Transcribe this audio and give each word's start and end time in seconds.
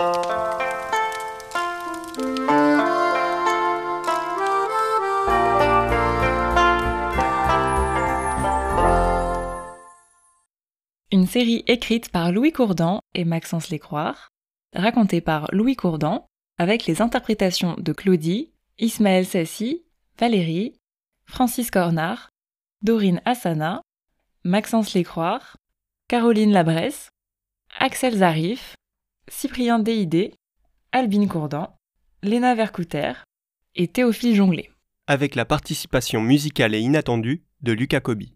Une 0.00 0.06
série 11.26 11.64
écrite 11.66 12.10
par 12.12 12.30
Louis 12.30 12.52
Courdan 12.52 13.00
et 13.14 13.24
Maxence 13.24 13.70
Lécroire, 13.70 14.28
racontée 14.72 15.20
par 15.20 15.48
Louis 15.50 15.74
Courdan, 15.74 16.26
avec 16.58 16.86
les 16.86 17.02
interprétations 17.02 17.74
de 17.76 17.92
Claudie, 17.92 18.52
Ismaël 18.78 19.26
Sassi, 19.26 19.82
Valérie, 20.16 20.78
Francis 21.26 21.72
Cornard, 21.72 22.28
Dorine 22.82 23.20
Hassana, 23.24 23.82
Maxence 24.44 24.94
Lécroire, 24.94 25.56
Caroline 26.06 26.52
Labresse, 26.52 27.10
Axel 27.80 28.18
Zarif, 28.18 28.76
Cyprien 29.30 29.78
Déidé, 29.78 30.34
Albine 30.92 31.28
Courdan, 31.28 31.76
Léna 32.22 32.54
Vercouter 32.54 33.12
et 33.74 33.88
Théophile 33.88 34.34
Jonglet. 34.34 34.70
Avec 35.06 35.34
la 35.34 35.44
participation 35.44 36.20
musicale 36.20 36.74
et 36.74 36.80
inattendue 36.80 37.44
de 37.60 37.72
Lucas 37.72 38.00
Kobi. 38.00 38.34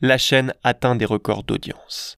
La 0.00 0.18
chaîne 0.18 0.54
atteint 0.64 0.96
des 0.96 1.04
records 1.04 1.44
d'audience. 1.44 2.16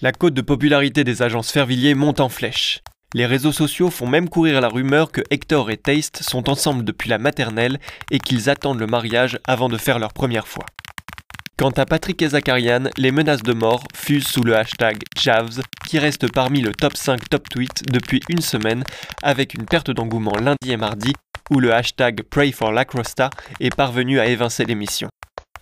La 0.00 0.12
cote 0.12 0.34
de 0.34 0.40
popularité 0.40 1.04
des 1.04 1.22
agences 1.22 1.50
Fervilliers 1.50 1.94
monte 1.94 2.20
en 2.20 2.28
flèche. 2.28 2.80
Les 3.14 3.26
réseaux 3.26 3.52
sociaux 3.52 3.90
font 3.90 4.06
même 4.06 4.28
courir 4.28 4.60
la 4.60 4.68
rumeur 4.68 5.10
que 5.10 5.22
Hector 5.30 5.70
et 5.70 5.76
Taste 5.76 6.22
sont 6.22 6.48
ensemble 6.48 6.84
depuis 6.84 7.10
la 7.10 7.18
maternelle 7.18 7.78
et 8.10 8.18
qu'ils 8.18 8.48
attendent 8.48 8.80
le 8.80 8.86
mariage 8.86 9.38
avant 9.46 9.68
de 9.68 9.76
faire 9.76 9.98
leur 9.98 10.12
première 10.12 10.48
fois. 10.48 10.66
Quant 11.62 11.70
à 11.76 11.86
Patrick 11.86 12.20
et 12.22 12.30
Zakarian, 12.30 12.90
les 12.96 13.12
menaces 13.12 13.44
de 13.44 13.52
mort 13.52 13.84
fusent 13.94 14.26
sous 14.26 14.42
le 14.42 14.56
hashtag 14.56 14.98
JAVS, 15.16 15.60
qui 15.86 16.00
reste 16.00 16.28
parmi 16.32 16.60
le 16.60 16.72
top 16.72 16.96
5 16.96 17.28
top 17.28 17.48
tweet 17.48 17.84
depuis 17.88 18.20
une 18.28 18.40
semaine, 18.40 18.82
avec 19.22 19.54
une 19.54 19.64
perte 19.64 19.92
d'engouement 19.92 20.34
lundi 20.34 20.72
et 20.72 20.76
mardi, 20.76 21.12
où 21.50 21.60
le 21.60 21.72
hashtag 21.72 22.24
Pray 22.28 22.50
for 22.50 22.72
Lacrosta 22.72 23.30
est 23.60 23.72
parvenu 23.72 24.18
à 24.18 24.26
évincer 24.26 24.64
l'émission. 24.64 25.08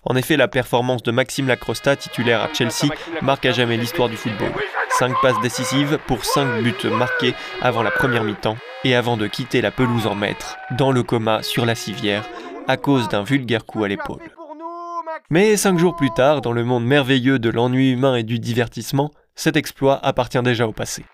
En 0.03 0.15
effet, 0.15 0.37
la 0.37 0.47
performance 0.47 1.03
de 1.03 1.11
Maxime 1.11 1.45
Lacrosta, 1.45 1.95
titulaire 1.95 2.41
à 2.41 2.51
Chelsea, 2.51 2.91
marque 3.21 3.45
à 3.45 3.51
jamais 3.51 3.77
l'histoire 3.77 4.09
du 4.09 4.17
football. 4.17 4.53
5 4.97 5.13
passes 5.21 5.39
décisives 5.43 5.99
pour 6.07 6.25
5 6.25 6.63
buts 6.63 6.89
marqués 6.89 7.35
avant 7.61 7.83
la 7.83 7.91
première 7.91 8.23
mi-temps 8.23 8.57
et 8.83 8.95
avant 8.95 9.17
de 9.17 9.27
quitter 9.27 9.61
la 9.61 9.69
pelouse 9.69 10.07
en 10.07 10.15
maître, 10.15 10.57
dans 10.71 10.91
le 10.91 11.03
coma 11.03 11.43
sur 11.43 11.63
la 11.63 11.75
civière, 11.75 12.27
à 12.67 12.75
cause 12.75 13.07
d'un 13.07 13.21
vulgaire 13.21 13.67
coup 13.67 13.83
à 13.83 13.87
l'épaule. 13.87 14.31
Mais 15.29 15.55
cinq 15.57 15.77
jours 15.77 15.95
plus 15.95 16.11
tard, 16.11 16.41
dans 16.41 16.51
le 16.51 16.63
monde 16.63 16.85
merveilleux 16.85 17.39
de 17.39 17.49
l'ennui 17.49 17.91
humain 17.91 18.15
et 18.15 18.23
du 18.23 18.39
divertissement, 18.39 19.11
cet 19.35 19.55
exploit 19.55 20.03
appartient 20.05 20.41
déjà 20.41 20.67
au 20.67 20.73
passé. 20.73 21.05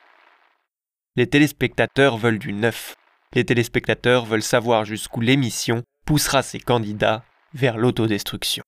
Les 1.15 1.27
téléspectateurs 1.27 2.17
veulent 2.17 2.39
du 2.39 2.53
neuf. 2.53 2.95
Les 3.33 3.43
téléspectateurs 3.43 4.25
veulent 4.25 4.41
savoir 4.41 4.85
jusqu'où 4.85 5.21
l'émission 5.21 5.83
poussera 6.05 6.41
ses 6.41 6.59
candidats 6.59 7.23
vers 7.53 7.77
l'autodestruction. 7.77 8.63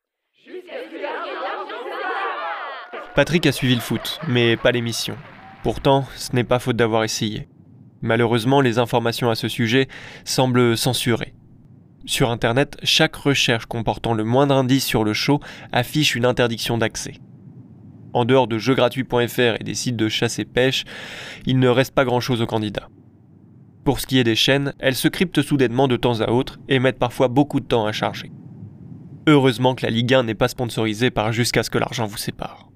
Patrick 3.15 3.45
a 3.47 3.51
suivi 3.51 3.75
le 3.75 3.81
foot, 3.81 4.19
mais 4.27 4.55
pas 4.55 4.71
l'émission. 4.71 5.17
Pourtant, 5.63 6.05
ce 6.15 6.33
n'est 6.35 6.43
pas 6.43 6.59
faute 6.59 6.77
d'avoir 6.77 7.03
essayé. 7.03 7.49
Malheureusement, 8.01 8.61
les 8.61 8.79
informations 8.79 9.29
à 9.29 9.35
ce 9.35 9.47
sujet 9.47 9.87
semblent 10.23 10.77
censurées. 10.77 11.33
Sur 12.05 12.31
Internet, 12.31 12.77
chaque 12.83 13.15
recherche 13.15 13.65
comportant 13.65 14.13
le 14.13 14.23
moindre 14.23 14.55
indice 14.55 14.85
sur 14.85 15.03
le 15.03 15.13
show 15.13 15.39
affiche 15.71 16.15
une 16.15 16.25
interdiction 16.25 16.77
d'accès. 16.77 17.15
En 18.13 18.25
dehors 18.25 18.47
de 18.47 18.57
jeuxgratuits.fr 18.57 19.59
et 19.59 19.63
des 19.63 19.75
sites 19.75 19.97
de 19.97 20.09
chasse 20.09 20.39
et 20.39 20.45
pêche, 20.45 20.85
il 21.45 21.59
ne 21.59 21.67
reste 21.67 21.93
pas 21.93 22.05
grand-chose 22.05 22.41
aux 22.41 22.47
candidats. 22.47 22.89
Pour 23.83 23.99
ce 23.99 24.07
qui 24.07 24.17
est 24.17 24.23
des 24.23 24.35
chaînes, 24.35 24.73
elles 24.79 24.95
se 24.95 25.07
cryptent 25.07 25.41
soudainement 25.41 25.87
de 25.87 25.97
temps 25.97 26.21
à 26.21 26.31
autre 26.31 26.59
et 26.69 26.79
mettent 26.79 26.99
parfois 26.99 27.27
beaucoup 27.27 27.59
de 27.59 27.65
temps 27.65 27.85
à 27.85 27.91
charger. 27.91 28.31
Heureusement 29.27 29.75
que 29.75 29.85
la 29.85 29.91
Ligue 29.91 30.13
1 30.13 30.23
n'est 30.23 30.35
pas 30.35 30.47
sponsorisée 30.47 31.11
par 31.11 31.31
Jusqu'à 31.31 31.63
ce 31.63 31.69
que 31.69 31.77
l'argent 31.77 32.05
vous 32.05 32.17
sépare. 32.17 32.69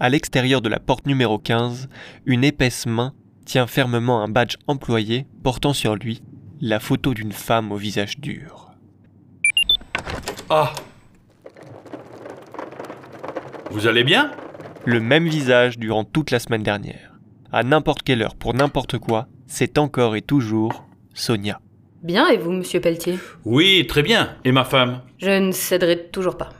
À 0.00 0.08
l'extérieur 0.08 0.62
de 0.62 0.68
la 0.68 0.80
porte 0.80 1.06
numéro 1.06 1.38
15, 1.38 1.88
une 2.26 2.42
épaisse 2.42 2.86
main 2.86 3.12
tient 3.44 3.66
fermement 3.66 4.22
un 4.22 4.28
badge 4.28 4.56
employé 4.66 5.26
portant 5.42 5.74
sur 5.74 5.94
lui 5.94 6.22
la 6.60 6.78
photo 6.78 7.14
d'une 7.14 7.32
femme 7.32 7.72
au 7.72 7.76
visage 7.76 8.18
dur. 8.18 8.70
Ah 10.50 10.72
Vous 13.70 13.86
allez 13.86 14.04
bien? 14.04 14.30
Le 14.84 15.00
même 15.00 15.26
visage 15.26 15.78
durant 15.78 16.04
toute 16.04 16.30
la 16.30 16.38
semaine 16.38 16.62
dernière. 16.62 17.18
À 17.52 17.62
n'importe 17.62 18.02
quelle 18.02 18.22
heure, 18.22 18.34
pour 18.34 18.52
n'importe 18.54 18.98
quoi, 18.98 19.28
c'est 19.46 19.78
encore 19.78 20.16
et 20.16 20.22
toujours 20.22 20.86
Sonia. 21.14 21.60
Bien, 22.02 22.28
et 22.28 22.36
vous, 22.36 22.52
monsieur 22.52 22.80
Pelletier? 22.80 23.18
Oui, 23.44 23.86
très 23.86 24.02
bien. 24.02 24.36
Et 24.44 24.52
ma 24.52 24.64
femme? 24.64 25.02
Je 25.18 25.30
ne 25.30 25.52
céderai 25.52 26.08
toujours 26.08 26.36
pas. 26.36 26.50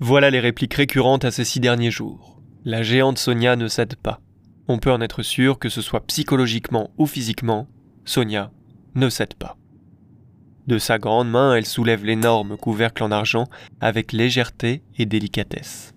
Voilà 0.00 0.30
les 0.30 0.40
répliques 0.40 0.74
récurrentes 0.74 1.24
à 1.24 1.30
ces 1.30 1.44
six 1.44 1.60
derniers 1.60 1.90
jours. 1.90 2.40
La 2.64 2.82
géante 2.82 3.18
Sonia 3.18 3.56
ne 3.56 3.68
cède 3.68 3.96
pas. 3.96 4.20
On 4.68 4.78
peut 4.78 4.92
en 4.92 5.00
être 5.00 5.22
sûr 5.22 5.58
que 5.58 5.68
ce 5.68 5.80
soit 5.82 6.06
psychologiquement 6.06 6.90
ou 6.98 7.06
physiquement, 7.06 7.68
Sonia 8.04 8.50
ne 8.96 9.08
cède 9.08 9.34
pas. 9.34 9.56
De 10.66 10.78
sa 10.78 10.98
grande 10.98 11.30
main, 11.30 11.54
elle 11.54 11.66
soulève 11.66 12.04
l'énorme 12.04 12.56
couvercle 12.56 13.04
en 13.04 13.12
argent 13.12 13.44
avec 13.80 14.12
légèreté 14.12 14.82
et 14.98 15.06
délicatesse. 15.06 15.94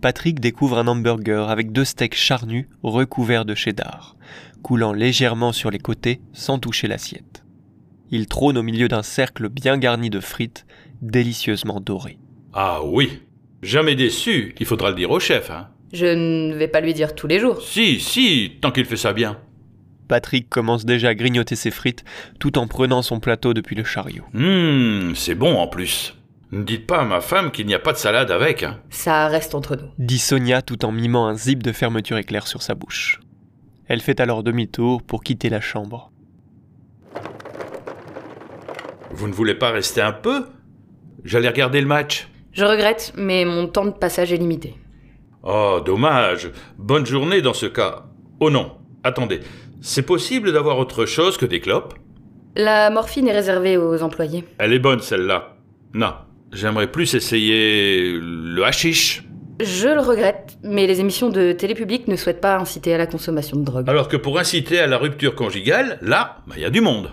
Patrick 0.00 0.40
découvre 0.40 0.78
un 0.78 0.88
hamburger 0.88 1.48
avec 1.48 1.70
deux 1.70 1.84
steaks 1.84 2.16
charnus 2.16 2.66
recouverts 2.82 3.44
de 3.44 3.54
cheddar, 3.54 4.16
coulant 4.62 4.92
légèrement 4.92 5.52
sur 5.52 5.70
les 5.70 5.78
côtés 5.78 6.20
sans 6.32 6.58
toucher 6.58 6.88
l'assiette. 6.88 7.44
Il 8.10 8.26
trône 8.26 8.58
au 8.58 8.62
milieu 8.62 8.88
d'un 8.88 9.02
cercle 9.02 9.48
bien 9.48 9.78
garni 9.78 10.10
de 10.10 10.20
frites, 10.20 10.66
délicieusement 11.00 11.80
dorées. 11.80 12.18
Ah 12.52 12.84
oui 12.84 13.22
Jamais 13.62 13.94
déçu, 13.94 14.54
il 14.58 14.66
faudra 14.66 14.90
le 14.90 14.96
dire 14.96 15.10
au 15.10 15.20
chef, 15.20 15.50
hein. 15.50 15.68
Je 15.92 16.06
ne 16.06 16.54
vais 16.54 16.68
pas 16.68 16.80
lui 16.80 16.92
dire 16.92 17.14
tous 17.14 17.28
les 17.28 17.38
jours. 17.38 17.62
Si, 17.62 18.00
si, 18.00 18.58
tant 18.60 18.72
qu'il 18.72 18.84
fait 18.84 18.96
ça 18.96 19.12
bien. 19.12 19.38
Patrick 20.08 20.48
commence 20.48 20.84
déjà 20.84 21.08
à 21.08 21.14
grignoter 21.14 21.56
ses 21.56 21.70
frites 21.70 22.04
tout 22.38 22.58
en 22.58 22.66
prenant 22.66 23.02
son 23.02 23.20
plateau 23.20 23.54
depuis 23.54 23.76
le 23.76 23.84
chariot. 23.84 24.24
Hum, 24.34 25.12
c'est 25.14 25.34
bon 25.34 25.56
en 25.56 25.66
plus. 25.66 26.14
Ne 26.52 26.62
dites 26.62 26.86
pas 26.86 27.00
à 27.00 27.04
ma 27.04 27.20
femme 27.20 27.50
qu'il 27.50 27.66
n'y 27.66 27.74
a 27.74 27.78
pas 27.78 27.92
de 27.92 27.98
salade 27.98 28.30
avec. 28.30 28.62
Hein. 28.62 28.78
Ça 28.90 29.26
reste 29.28 29.54
entre 29.54 29.76
nous. 29.76 29.88
Dit 29.98 30.18
Sonia 30.18 30.62
tout 30.62 30.84
en 30.84 30.92
mimant 30.92 31.26
un 31.26 31.34
zip 31.34 31.62
de 31.62 31.72
fermeture 31.72 32.16
éclair 32.18 32.46
sur 32.46 32.62
sa 32.62 32.74
bouche. 32.74 33.20
Elle 33.86 34.00
fait 34.00 34.20
alors 34.20 34.42
demi-tour 34.42 35.02
pour 35.02 35.22
quitter 35.22 35.48
la 35.48 35.60
chambre. 35.60 36.12
Vous 39.10 39.28
ne 39.28 39.32
voulez 39.32 39.54
pas 39.54 39.70
rester 39.70 40.00
un 40.00 40.12
peu? 40.12 40.46
J'allais 41.24 41.48
regarder 41.48 41.80
le 41.80 41.86
match. 41.86 42.28
Je 42.52 42.64
regrette, 42.64 43.12
mais 43.16 43.44
mon 43.44 43.66
temps 43.66 43.86
de 43.86 43.90
passage 43.90 44.32
est 44.32 44.36
limité. 44.36 44.74
Oh, 45.42 45.80
dommage. 45.84 46.50
Bonne 46.78 47.04
journée 47.06 47.42
dans 47.42 47.52
ce 47.54 47.66
cas. 47.66 48.04
Oh 48.40 48.50
non, 48.50 48.72
attendez. 49.02 49.40
C'est 49.86 50.00
possible 50.00 50.50
d'avoir 50.50 50.78
autre 50.78 51.04
chose 51.04 51.36
que 51.36 51.44
des 51.44 51.60
clopes? 51.60 51.92
La 52.56 52.88
morphine 52.88 53.28
est 53.28 53.32
réservée 53.32 53.76
aux 53.76 54.02
employés. 54.02 54.44
Elle 54.56 54.72
est 54.72 54.78
bonne 54.78 55.00
celle-là. 55.00 55.58
Non, 55.92 56.14
j'aimerais 56.52 56.90
plus 56.90 57.12
essayer 57.12 58.18
le 58.18 58.64
hashish. 58.64 59.24
Je 59.60 59.88
le 59.88 60.00
regrette, 60.00 60.56
mais 60.62 60.86
les 60.86 61.00
émissions 61.00 61.28
de 61.28 61.52
télé 61.52 61.74
publique 61.74 62.08
ne 62.08 62.16
souhaitent 62.16 62.40
pas 62.40 62.56
inciter 62.56 62.94
à 62.94 62.98
la 62.98 63.06
consommation 63.06 63.58
de 63.58 63.64
drogue. 63.64 63.84
Alors 63.86 64.08
que 64.08 64.16
pour 64.16 64.38
inciter 64.38 64.78
à 64.78 64.86
la 64.86 64.96
rupture 64.96 65.34
conjugale, 65.34 65.98
là, 66.00 66.38
il 66.56 66.62
y 66.62 66.64
a 66.64 66.70
du 66.70 66.80
monde. 66.80 67.10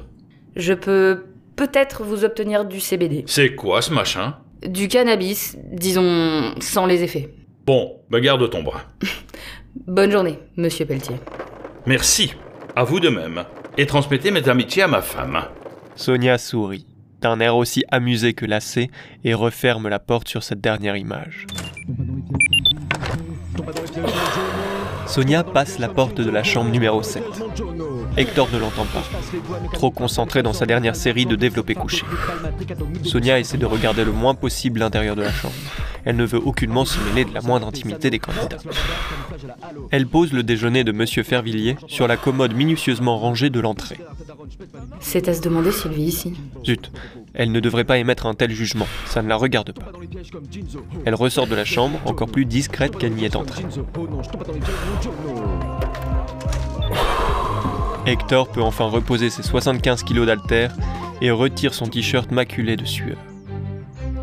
Je 0.56 0.74
peux 0.74 1.26
peut-être 1.58 2.04
vous 2.04 2.24
obtenir 2.24 2.64
du 2.64 2.80
CBD. 2.80 3.26
C'est 3.28 3.54
quoi 3.54 3.82
ce 3.82 3.94
machin? 3.94 4.38
Du 4.66 4.88
cannabis, 4.88 5.58
disons 5.74 6.54
sans 6.62 6.86
les 6.86 7.04
effets. 7.04 7.34
Bon, 7.66 7.98
me 8.10 8.20
garde 8.20 8.50
ton 8.50 8.64
bras. 8.64 8.84
Bonne 9.88 10.12
journée, 10.12 10.40
monsieur 10.56 10.86
Pelletier. 10.86 11.18
Merci. 11.86 12.32
À 12.76 12.84
vous 12.84 13.00
de 13.00 13.10
même. 13.10 13.44
Et 13.78 13.86
transmettez 13.86 14.32
mes 14.32 14.48
amitiés 14.48 14.84
à 14.84 14.88
ma 14.88 15.02
femme. 15.02 15.42
Sonia 15.96 16.38
sourit, 16.38 16.86
d'un 17.22 17.40
air 17.40 17.56
aussi 17.56 17.84
amusé 17.92 18.34
que 18.34 18.46
lassé, 18.46 18.90
et 19.24 19.34
referme 19.34 19.90
la 19.90 20.00
porte 20.00 20.28
sur 20.28 20.44
cette 20.44 20.62
dernière 20.62 20.96
image. 20.96 21.48
Sonia 25.06 25.44
passe 25.44 25.80
la 25.80 25.90
porte 25.90 26.22
de 26.22 26.30
la 26.30 26.44
chambre 26.44 26.72
numéro 26.72 27.04
7. 27.04 27.24
Hector 28.18 28.50
ne 28.52 28.58
l'entend 28.58 28.86
pas, 28.86 29.04
trop 29.74 29.92
concentré 29.92 30.44
dans 30.44 30.54
sa 30.54 30.66
dernière 30.66 30.96
série 30.96 31.26
de 31.26 31.36
développé 31.36 31.76
couché. 31.76 32.04
Sonia 33.04 33.40
essaie 33.40 33.58
de 33.58 33.66
regarder 33.66 34.04
le 34.04 34.12
moins 34.12 34.36
possible 34.36 34.80
l'intérieur 34.80 35.16
de 35.16 35.22
la 35.22 35.32
chambre. 35.32 35.54
elle 36.04 36.16
ne 36.16 36.26
veut 36.26 36.42
aucunement 36.44 36.86
se 36.86 37.00
mêler 37.00 37.26
de 37.26 37.34
la 37.34 37.42
moindre 37.42 37.68
intimité 37.68 38.10
des 38.10 38.20
candidats. 38.20 38.58
Elle 39.92 40.08
pose 40.08 40.34
le 40.34 40.44
déjeuner 40.44 40.84
de 40.84 40.92
Monsieur 40.92 41.24
Fervilliers 41.24 41.78
sur 41.88 42.08
la 42.08 42.18
commode 42.18 42.54
minutieusement 42.54 43.18
rangée 43.18 43.50
de 43.50 43.60
l'entrée. 43.60 43.98
C'est 45.00 45.28
à 45.28 45.34
se 45.34 45.42
demander 45.42 45.72
s'il 45.72 45.92
vit 45.92 46.04
ici. 46.04 46.34
Zut, 46.66 46.92
elle 47.34 47.52
ne 47.52 47.60
devrait 47.60 47.84
pas 47.84 47.98
émettre 47.98 48.26
un 48.26 48.34
tel 48.34 48.52
jugement, 48.52 48.88
ça 49.06 49.22
ne 49.22 49.30
la 49.30 49.36
regarde 49.36 49.72
pas. 49.72 49.92
Elle 51.06 51.16
ressort 51.16 51.48
de 51.48 51.56
la 51.56 51.66
chambre, 51.66 52.00
encore 52.06 52.30
plus 52.30 52.46
discrète 52.46 52.98
qu'elle 52.98 53.14
n'y 53.14 53.26
est 53.26 53.36
entrée. 53.36 53.64
Hector 58.08 58.52
peut 58.52 58.64
enfin 58.64 58.86
reposer 58.86 59.30
ses 59.30 59.44
75 59.44 60.04
kilos 60.04 60.26
d'haltère 60.26 60.76
et 61.22 61.30
retire 61.30 61.76
son 61.76 61.86
t-shirt 61.86 62.32
maculé 62.32 62.76
de 62.76 62.86
sueur. 62.86 63.18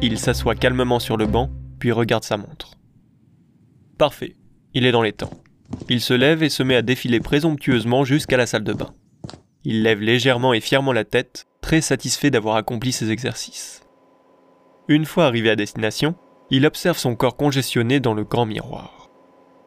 Il 0.03 0.19
s'assoit 0.19 0.57
calmement 0.57 0.99
sur 0.99 1.17
le 1.17 1.27
banc, 1.27 1.51
puis 1.79 1.93
regarde 1.93 2.25
sa 2.25 2.37
montre. 2.37 2.73
Parfait, 3.97 4.35
il 4.75 4.85
est 4.85 4.91
dans 4.91 5.03
les 5.03 5.13
temps. 5.13 5.31
Il 5.89 6.01
se 6.01 6.13
lève 6.13 6.43
et 6.43 6.49
se 6.49 6.65
met 6.65 6.75
à 6.75 6.83
défiler 6.83 7.21
présomptueusement 7.21 8.05
jusqu'à 8.05 8.37
la 8.37 8.47
salle 8.47 8.65
de 8.65 8.73
bain. 8.73 8.91
Il 9.63 9.85
lève 9.85 10.01
légèrement 10.01 10.53
et 10.53 10.61
fièrement 10.61 10.93
la 10.93 11.05
tête, 11.05 11.47
très 11.61 11.81
satisfait 11.81 12.31
d'avoir 12.31 12.57
accompli 12.57 12.91
ses 12.91 13.13
exercices. 13.13 13.83
Une 14.89 15.05
fois 15.05 15.27
arrivé 15.27 15.51
à 15.51 15.57
destination, 15.57 16.17
il 16.51 16.67
observe 16.67 16.99
son 16.99 17.15
corps 17.15 17.37
congestionné 17.37 18.01
dans 18.01 18.15
le 18.15 18.25
grand 18.25 18.47
miroir. 18.47 19.09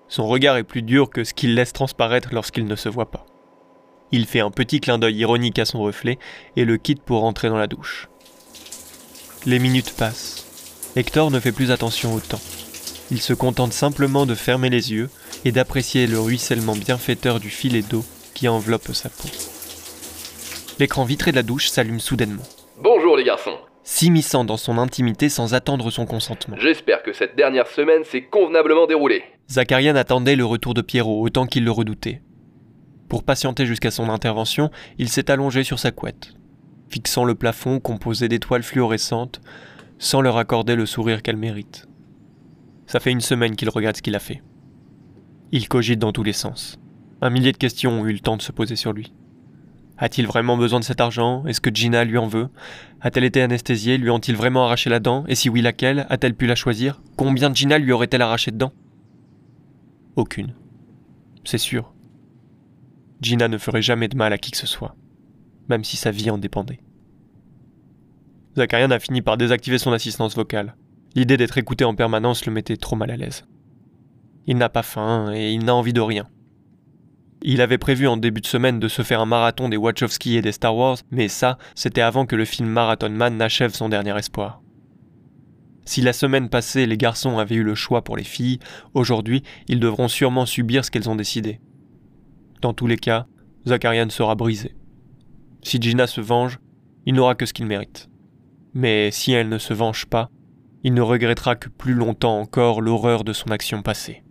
Son 0.10 0.28
regard 0.28 0.58
est 0.58 0.64
plus 0.64 0.82
dur 0.82 1.10
que 1.10 1.24
ce 1.24 1.34
qu'il 1.34 1.56
laisse 1.56 1.72
transparaître 1.72 2.34
lorsqu'il 2.34 2.66
ne 2.66 2.76
se 2.76 2.90
voit 2.90 3.12
pas. 3.12 3.26
Il 4.12 4.26
fait 4.26 4.42
un 4.42 4.52
petit 4.52 4.80
clin 4.82 4.98
d'œil 4.98 5.16
ironique 5.18 5.60
à 5.60 5.66
son 5.66 5.82
reflet 5.82 6.20
et 6.56 6.66
le 6.66 6.78
quitte 6.78 7.02
pour 7.02 7.22
rentrer 7.22 7.50
dans 7.50 7.58
la 7.58 7.68
douche. 7.68 8.10
Les 9.46 9.60
minutes 9.60 9.94
passent. 9.98 10.46
Hector 10.96 11.32
ne 11.32 11.40
fait 11.40 11.52
plus 11.52 11.72
attention 11.72 12.14
au 12.14 12.20
temps. 12.20 12.42
Il 13.10 13.22
se 13.22 13.34
contente 13.34 13.74
simplement 13.74 14.26
de 14.26 14.36
fermer 14.36 14.70
les 14.70 14.92
yeux 14.92 15.10
et 15.46 15.52
d'apprécier 15.52 16.08
le 16.08 16.20
ruissellement 16.20 16.76
bienfaiteur 16.76 17.40
du 17.40 17.50
filet 17.50 17.82
d'eau 17.82 18.04
qui 18.34 18.48
enveloppe 18.48 18.94
sa 18.94 19.10
peau. 19.10 19.30
L'écran 20.80 21.04
vitré 21.06 21.32
de 21.32 21.36
la 21.38 21.44
douche 21.44 21.68
s'allume 21.70 22.00
soudainement, 22.00 22.44
Bonjour 22.82 23.16
les 23.16 23.24
garçons. 23.24 23.58
s'immisçant 23.84 24.44
dans 24.46 24.58
son 24.58 24.78
intimité 24.78 25.30
sans 25.30 25.54
attendre 25.54 25.92
son 25.92 26.06
consentement. 26.06 26.56
J'espère 26.60 27.04
que 27.04 27.14
cette 27.14 27.36
dernière 27.36 27.68
semaine 27.68 28.04
s'est 28.04 28.24
convenablement 28.24 28.88
déroulée. 28.88 29.24
Zacharian 29.50 29.96
attendait 29.96 30.36
le 30.36 30.46
retour 30.46 30.74
de 30.74 30.82
Pierrot 30.82 31.22
autant 31.24 31.46
qu'il 31.46 31.66
le 31.66 31.72
redoutait. 31.72 32.22
Pour 33.12 33.24
patienter 33.24 33.66
jusqu'à 33.66 33.92
son 33.92 34.08
intervention, 34.08 34.72
il 34.98 35.10
s'est 35.10 35.30
allongé 35.30 35.66
sur 35.66 35.80
sa 35.80 35.92
couette, 35.92 36.34
fixant 36.88 37.26
le 37.26 37.36
plafond 37.36 37.82
composé 37.82 38.30
d'étoiles 38.30 38.64
fluorescentes, 38.64 39.42
sans 40.00 40.22
leur 40.22 40.38
accorder 40.38 40.78
le 40.78 40.86
sourire 40.86 41.22
qu'elle 41.22 41.36
mérite. 41.36 41.90
Ça 42.88 43.02
fait 43.02 43.12
une 43.12 43.20
semaine 43.20 43.58
qu'il 43.58 43.68
regarde 43.68 43.98
ce 43.98 44.02
qu'il 44.02 44.16
a 44.16 44.20
fait. 44.20 44.42
Il 45.52 45.68
cogite 45.68 46.00
dans 46.00 46.14
tous 46.14 46.24
les 46.24 46.32
sens. 46.32 46.80
Un 47.20 47.30
millier 47.30 47.52
de 47.52 47.58
questions 47.58 48.00
ont 48.00 48.06
eu 48.06 48.14
le 48.14 48.22
temps 48.22 48.38
de 48.38 48.42
se 48.42 48.54
poser 48.54 48.78
sur 48.78 48.94
lui. 48.94 49.12
A-t-il 49.98 50.26
vraiment 50.26 50.56
besoin 50.56 50.80
de 50.80 50.86
cet 50.86 51.02
argent? 51.02 51.46
Est-ce 51.48 51.60
que 51.60 51.70
Gina 51.70 52.06
lui 52.06 52.18
en 52.18 52.28
veut? 52.28 52.48
A-t-elle 53.02 53.26
été 53.26 53.42
anesthésiée? 53.42 53.98
Lui 53.98 54.10
ont-ils 54.10 54.38
vraiment 54.38 54.64
arraché 54.64 54.90
la 54.90 55.02
dent? 55.02 55.26
Et 55.28 55.36
si 55.36 55.50
oui, 55.50 55.62
laquelle? 55.62 56.06
A-t-elle 56.10 56.34
pu 56.34 56.48
la 56.48 56.56
choisir? 56.56 57.02
Combien 57.18 57.50
de 57.50 57.58
Gina 57.58 57.78
lui 57.78 57.92
aurait-elle 57.92 58.22
arraché 58.22 58.52
dedans? 58.52 58.72
Aucune. 60.16 60.54
C'est 61.44 61.58
sûr. 61.58 61.94
Gina 63.22 63.48
ne 63.48 63.58
ferait 63.58 63.82
jamais 63.82 64.08
de 64.08 64.18
mal 64.18 64.34
à 64.34 64.38
qui 64.38 64.52
que 64.52 64.58
ce 64.58 64.68
soit, 64.68 64.96
même 65.70 65.84
si 65.84 65.96
sa 65.96 66.12
vie 66.12 66.30
en 66.30 66.38
dépendait. 66.38 66.80
Zacharian 68.58 68.92
a 68.92 69.00
fini 69.00 69.22
par 69.22 69.38
désactiver 69.38 69.78
son 69.78 69.94
assistance 69.94 70.36
vocale. 70.36 70.76
L'idée 71.16 71.38
d'être 71.38 71.58
écouté 71.58 71.86
en 71.86 71.96
permanence 71.96 72.46
le 72.46 72.52
mettait 72.52 72.78
trop 72.78 72.96
mal 72.96 73.12
à 73.12 73.18
l'aise. 73.18 73.46
Il 74.48 74.58
n'a 74.58 74.70
pas 74.70 74.84
faim 74.84 75.32
et 75.34 75.54
il 75.54 75.64
n'a 75.64 75.76
envie 75.76 75.94
de 75.94 76.02
rien. 76.02 76.28
Il 77.44 77.62
avait 77.62 77.78
prévu 77.78 78.08
en 78.08 78.18
début 78.18 78.42
de 78.42 78.48
semaine 78.48 78.80
de 78.80 78.88
se 78.88 79.02
faire 79.02 79.22
un 79.22 79.26
marathon 79.26 79.70
des 79.70 79.78
Wachowski 79.78 80.36
et 80.36 80.42
des 80.42 80.52
Star 80.52 80.76
Wars, 80.76 80.98
mais 81.12 81.28
ça, 81.28 81.58
c'était 81.76 82.02
avant 82.02 82.26
que 82.26 82.36
le 82.36 82.46
film 82.46 82.70
Marathon 82.70 83.10
Man 83.10 83.38
n'achève 83.38 83.74
son 83.74 83.90
dernier 83.90 84.18
espoir. 84.18 84.62
Si 85.86 86.02
la 86.02 86.14
semaine 86.14 86.50
passée 86.50 86.86
les 86.86 86.98
garçons 86.98 87.40
avaient 87.40 87.56
eu 87.56 87.64
le 87.64 87.76
choix 87.76 88.04
pour 88.04 88.16
les 88.16 88.24
filles, 88.24 88.60
aujourd'hui 88.94 89.44
ils 89.68 89.80
devront 89.80 90.08
sûrement 90.08 90.46
subir 90.46 90.86
ce 90.86 90.92
qu'elles 90.92 91.10
ont 91.10 91.16
décidé. 91.16 91.60
Dans 92.62 92.74
tous 92.74 92.86
les 92.86 92.98
cas, 92.98 93.26
Zacharian 93.68 94.10
sera 94.10 94.36
brisé. 94.36 94.76
Si 95.64 95.82
Gina 95.82 96.06
se 96.06 96.22
venge, 96.22 96.60
il 97.08 97.16
n'aura 97.16 97.34
que 97.34 97.48
ce 97.48 97.54
qu'il 97.54 97.66
mérite. 97.66 98.08
Mais 98.74 99.10
si 99.12 99.32
elle 99.32 99.50
ne 99.50 99.58
se 99.58 99.74
venge 99.74 100.06
pas, 100.06 100.30
il 100.84 100.94
ne 100.94 101.02
regrettera 101.02 101.56
que 101.56 101.70
plus 101.70 101.94
longtemps 101.94 102.40
encore 102.40 102.82
l'horreur 102.82 103.24
de 103.24 103.34
son 103.34 103.50
action 103.50 103.82
passée. 103.82 104.24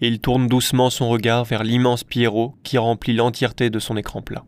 Et 0.00 0.08
il 0.08 0.20
tourne 0.20 0.46
doucement 0.46 0.90
son 0.90 1.08
regard 1.08 1.44
vers 1.44 1.64
l'immense 1.64 2.04
Pierrot 2.04 2.54
qui 2.62 2.78
remplit 2.78 3.14
l'entièreté 3.14 3.68
de 3.68 3.78
son 3.78 3.96
écran 3.96 4.22
plat. 4.22 4.44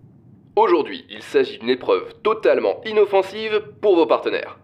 Aujourd'hui, 0.57 1.05
il 1.11 1.23
s'agit 1.23 1.59
d'une 1.59 1.71
épreuve 1.71 2.15
totalement 2.23 2.81
inoffensive 2.87 3.63
pour 3.81 3.97
vos 3.97 4.07
partenaires. 4.07 4.59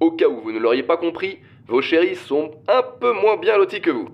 Au 0.00 0.10
cas 0.10 0.28
où 0.28 0.40
vous 0.40 0.52
ne 0.52 0.58
l'auriez 0.58 0.82
pas 0.82 0.98
compris, 0.98 1.38
vos 1.66 1.80
chéris 1.80 2.16
sont 2.16 2.50
un 2.68 2.82
peu 3.00 3.12
moins 3.12 3.36
bien 3.38 3.56
lotis 3.56 3.80
que 3.80 3.90
vous. 3.90 4.08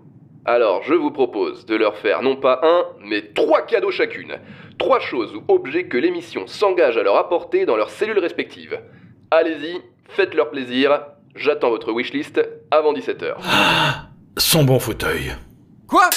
Alors 0.48 0.82
je 0.82 0.94
vous 0.94 1.10
propose 1.10 1.66
de 1.66 1.76
leur 1.76 1.98
faire 1.98 2.22
non 2.22 2.34
pas 2.34 2.60
un, 2.62 2.86
mais 3.04 3.20
trois 3.34 3.60
cadeaux 3.60 3.90
chacune. 3.90 4.38
Trois 4.78 4.98
choses 4.98 5.34
ou 5.34 5.42
objets 5.48 5.88
que 5.88 5.98
l'émission 5.98 6.46
s'engage 6.46 6.96
à 6.96 7.02
leur 7.02 7.16
apporter 7.16 7.66
dans 7.66 7.76
leurs 7.76 7.90
cellules 7.90 8.18
respectives. 8.18 8.80
Allez-y, 9.30 9.82
faites-leur 10.08 10.48
plaisir. 10.50 11.02
J'attends 11.34 11.68
votre 11.68 11.92
wishlist 11.92 12.40
avant 12.70 12.94
17h. 12.94 13.34
Son 14.38 14.64
bon 14.64 14.78
fauteuil. 14.78 15.36
Quoi? 15.86 16.08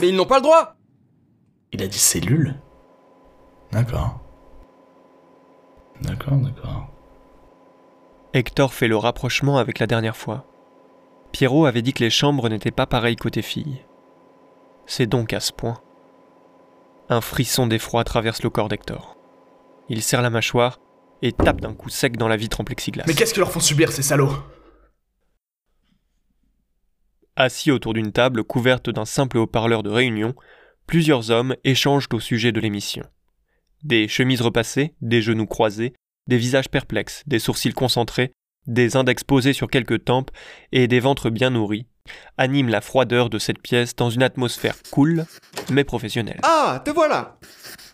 Mais 0.00 0.08
ils 0.08 0.16
n'ont 0.16 0.26
pas 0.26 0.38
le 0.38 0.42
droit 0.42 0.74
Il 1.70 1.80
a 1.80 1.86
dit 1.86 1.96
cellule? 1.96 2.56
D'accord. 3.70 4.18
D'accord, 6.00 6.38
d'accord. 6.38 6.88
Hector 8.34 8.74
fait 8.74 8.88
le 8.88 8.96
rapprochement 8.96 9.58
avec 9.58 9.78
la 9.78 9.86
dernière 9.86 10.16
fois. 10.16 10.44
Pierrot 11.32 11.66
avait 11.66 11.82
dit 11.82 11.92
que 11.92 12.02
les 12.02 12.10
chambres 12.10 12.48
n'étaient 12.48 12.70
pas 12.70 12.86
pareilles 12.86 13.16
côté 13.16 13.42
filles. 13.42 13.84
C'est 14.86 15.06
donc 15.06 15.32
à 15.32 15.40
ce 15.40 15.52
point. 15.52 15.80
Un 17.08 17.20
frisson 17.20 17.66
d'effroi 17.66 18.04
traverse 18.04 18.42
le 18.42 18.50
corps 18.50 18.68
d'Hector. 18.68 19.16
Il 19.88 20.02
serre 20.02 20.22
la 20.22 20.30
mâchoire 20.30 20.78
et 21.22 21.32
tape 21.32 21.60
d'un 21.60 21.74
coup 21.74 21.88
sec 21.88 22.16
dans 22.16 22.28
la 22.28 22.36
vitre 22.36 22.60
en 22.60 22.64
plexiglas. 22.64 23.04
Mais 23.06 23.14
qu'est-ce 23.14 23.32
qu'ils 23.32 23.40
leur 23.40 23.52
font 23.52 23.60
subir, 23.60 23.92
ces 23.92 24.02
salauds? 24.02 24.32
Assis 27.36 27.70
autour 27.70 27.94
d'une 27.94 28.12
table 28.12 28.44
couverte 28.44 28.90
d'un 28.90 29.04
simple 29.04 29.38
haut-parleur 29.38 29.82
de 29.82 29.90
réunion, 29.90 30.34
plusieurs 30.86 31.30
hommes 31.30 31.54
échangent 31.64 32.08
au 32.12 32.20
sujet 32.20 32.52
de 32.52 32.60
l'émission. 32.60 33.04
Des 33.84 34.08
chemises 34.08 34.40
repassées, 34.40 34.94
des 35.00 35.22
genoux 35.22 35.46
croisés, 35.46 35.94
des 36.26 36.36
visages 36.36 36.68
perplexes, 36.68 37.22
des 37.26 37.38
sourcils 37.38 37.72
concentrés, 37.72 38.32
des 38.68 38.96
index 38.96 39.24
posés 39.24 39.52
sur 39.52 39.68
quelques 39.68 40.04
tempes 40.04 40.30
et 40.70 40.86
des 40.86 41.00
ventres 41.00 41.30
bien 41.30 41.50
nourris 41.50 41.86
animent 42.36 42.68
la 42.70 42.80
froideur 42.80 43.30
de 43.30 43.38
cette 43.38 43.60
pièce 43.60 43.94
dans 43.96 44.10
une 44.10 44.22
atmosphère 44.22 44.74
cool 44.90 45.24
mais 45.70 45.84
professionnelle. 45.84 46.40
Ah, 46.42 46.80
te 46.84 46.90
voilà 46.90 47.38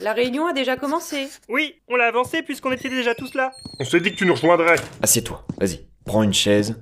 La 0.00 0.12
réunion 0.12 0.46
a 0.46 0.52
déjà 0.52 0.76
commencé. 0.76 1.28
Oui, 1.48 1.74
on 1.88 1.96
l'a 1.96 2.06
avancé 2.06 2.42
puisqu'on 2.42 2.72
était 2.72 2.88
déjà 2.90 3.14
tous 3.14 3.34
là. 3.34 3.50
On 3.80 3.84
s'est 3.84 4.00
dit 4.00 4.12
que 4.12 4.16
tu 4.16 4.26
nous 4.26 4.34
rejoindrais. 4.34 4.76
Assieds-toi, 5.02 5.44
vas-y, 5.58 5.86
prends 6.04 6.22
une 6.22 6.34
chaise. 6.34 6.76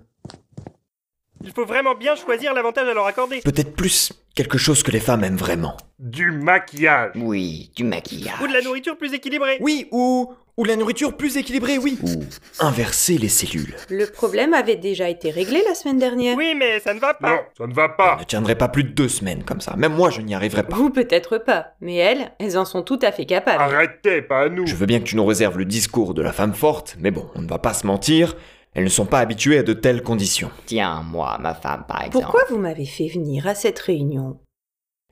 Il 1.45 1.53
faut 1.53 1.65
vraiment 1.67 1.95
bien 1.95 2.15
choisir 2.15 2.55
l'avantage 2.55 2.89
à 2.89 2.95
leur 2.95 3.07
accorder. 3.07 3.41
Peut-être 3.41 3.75
plus 3.75 4.13
quelque 4.35 4.59
chose 4.59 4.83
que 4.83 4.91
les 4.91 5.01
femmes 5.01 5.25
aiment 5.25 5.37
vraiment. 5.37 5.77
Du 5.99 6.31
maquillage. 6.31 7.13
Oui, 7.17 7.71
du 7.77 7.85
maquillage. 7.85 8.41
Ou 8.43 8.47
de 8.47 8.53
la 8.53 8.63
nourriture 8.63 8.97
plus 8.97 9.13
équilibrée. 9.13 9.59
Oui, 9.61 9.89
ou... 9.91 10.33
ou 10.57 10.65
la 10.65 10.77
nourriture 10.77 11.17
plus 11.17 11.37
équilibrée, 11.37 11.79
oui 11.79 11.99
Ou 12.03 12.25
inverser 12.61 13.19
les 13.19 13.29
cellules. 13.29 13.75
Le 13.91 14.07
problème 14.07 14.55
avait 14.55 14.77
déjà 14.77 15.09
été 15.09 15.31
réglé 15.31 15.63
la 15.69 15.75
semaine 15.75 15.99
dernière. 15.99 16.37
Oui, 16.37 16.55
mais 16.57 16.81
ça 16.81 16.95
ne 16.95 17.01
va 17.01 17.15
pas. 17.15 17.31
Non, 17.31 17.41
ça 17.59 17.67
ne 17.67 17.75
va 17.75 17.89
pas. 17.89 18.17
Ne 18.19 18.25
tiendrai 18.25 18.55
pas 18.55 18.69
plus 18.69 18.85
de 18.85 18.91
deux 18.91 19.09
semaines 19.09 19.45
comme 19.45 19.61
ça. 19.61 19.77
Même 19.77 19.95
moi, 19.95 20.11
je 20.11 20.21
n'y 20.21 20.35
arriverai 20.35 20.63
pas. 20.63 20.77
Vous 20.77 20.91
peut-être 20.91 21.39
pas, 21.39 21.75
mais 21.81 21.97
elles, 21.97 22.33
elles 22.39 22.57
en 22.57 22.65
sont 22.65 22.83
tout 22.83 22.99
à 23.03 23.13
fait 23.13 23.27
capables. 23.27 23.63
Arrêtez, 23.63 24.23
pas 24.23 24.43
à 24.43 24.49
nous. 24.49 24.67
Je 24.67 24.75
veux 24.77 24.87
bien 24.87 24.99
que 25.01 25.05
tu 25.05 25.17
nous 25.17 25.27
réserves 25.27 25.59
le 25.59 25.65
discours 25.65 26.15
de 26.15 26.23
la 26.23 26.33
femme 26.33 26.55
forte, 26.55 26.97
mais 27.01 27.11
bon, 27.11 27.29
on 27.35 27.43
ne 27.43 27.49
va 27.49 27.59
pas 27.59 27.75
se 27.75 27.87
mentir. 27.87 28.35
Elles 28.75 28.85
ne 28.85 28.89
sont 28.89 29.07
pas 29.07 29.19
habituées 29.21 29.59
à 29.59 29.63
de 29.63 29.75
telles 29.75 30.03
conditions. 30.03 30.51
Tiens, 30.67 31.03
moi, 31.03 31.37
ma 31.39 31.55
femme, 31.55 31.85
par 31.87 32.03
exemple. 32.03 32.25
Pourquoi 32.25 32.45
vous 32.49 32.59
m'avez 32.59 32.87
fait 32.87 33.09
venir 33.09 33.47
à 33.47 33.55
cette 33.55 33.79
réunion? 33.79 34.41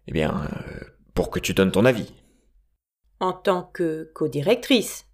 Eh 0.08 0.12
bien, 0.12 0.30
euh, 0.44 0.84
pour 1.14 1.30
que 1.30 1.38
tu 1.38 1.52
donnes 1.52 1.70
ton 1.72 1.84
avis. 1.84 2.12
En 3.20 3.32
tant 3.34 3.64
que 3.64 4.10
co-directrice. 4.14 5.06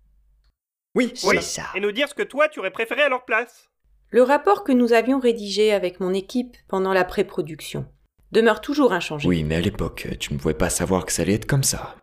Oui, 0.95 1.13
C'est 1.15 1.27
voilà. 1.27 1.41
ça. 1.41 1.65
Et 1.75 1.81
nous 1.81 1.93
dire 1.93 2.09
ce 2.09 2.15
que 2.15 2.23
toi 2.23 2.49
tu 2.49 2.61
aurais 2.61 2.71
préféré 2.71 3.03
à 3.03 3.09
leur 3.09 3.25
place. 3.25 3.69
Le 4.11 4.23
rapport 4.23 4.63
que 4.63 4.73
nous 4.73 4.93
avions 4.93 5.19
rédigé 5.19 5.73
avec 5.73 5.99
mon 5.99 6.15
équipe 6.15 6.57
pendant 6.69 6.93
la 6.93 7.05
pré-production 7.05 7.85
demeure 8.31 8.61
toujours 8.61 8.93
inchangé. 8.93 9.27
Oui, 9.29 9.43
mais 9.45 9.57
à 9.57 9.61
l'époque, 9.61 10.07
tu 10.21 10.33
ne 10.33 10.39
pouvais 10.39 10.55
pas 10.55 10.71
savoir 10.71 11.05
que 11.05 11.13
ça 11.13 11.23
allait 11.23 11.35
être 11.35 11.47
comme 11.47 11.65
ça. 11.65 11.97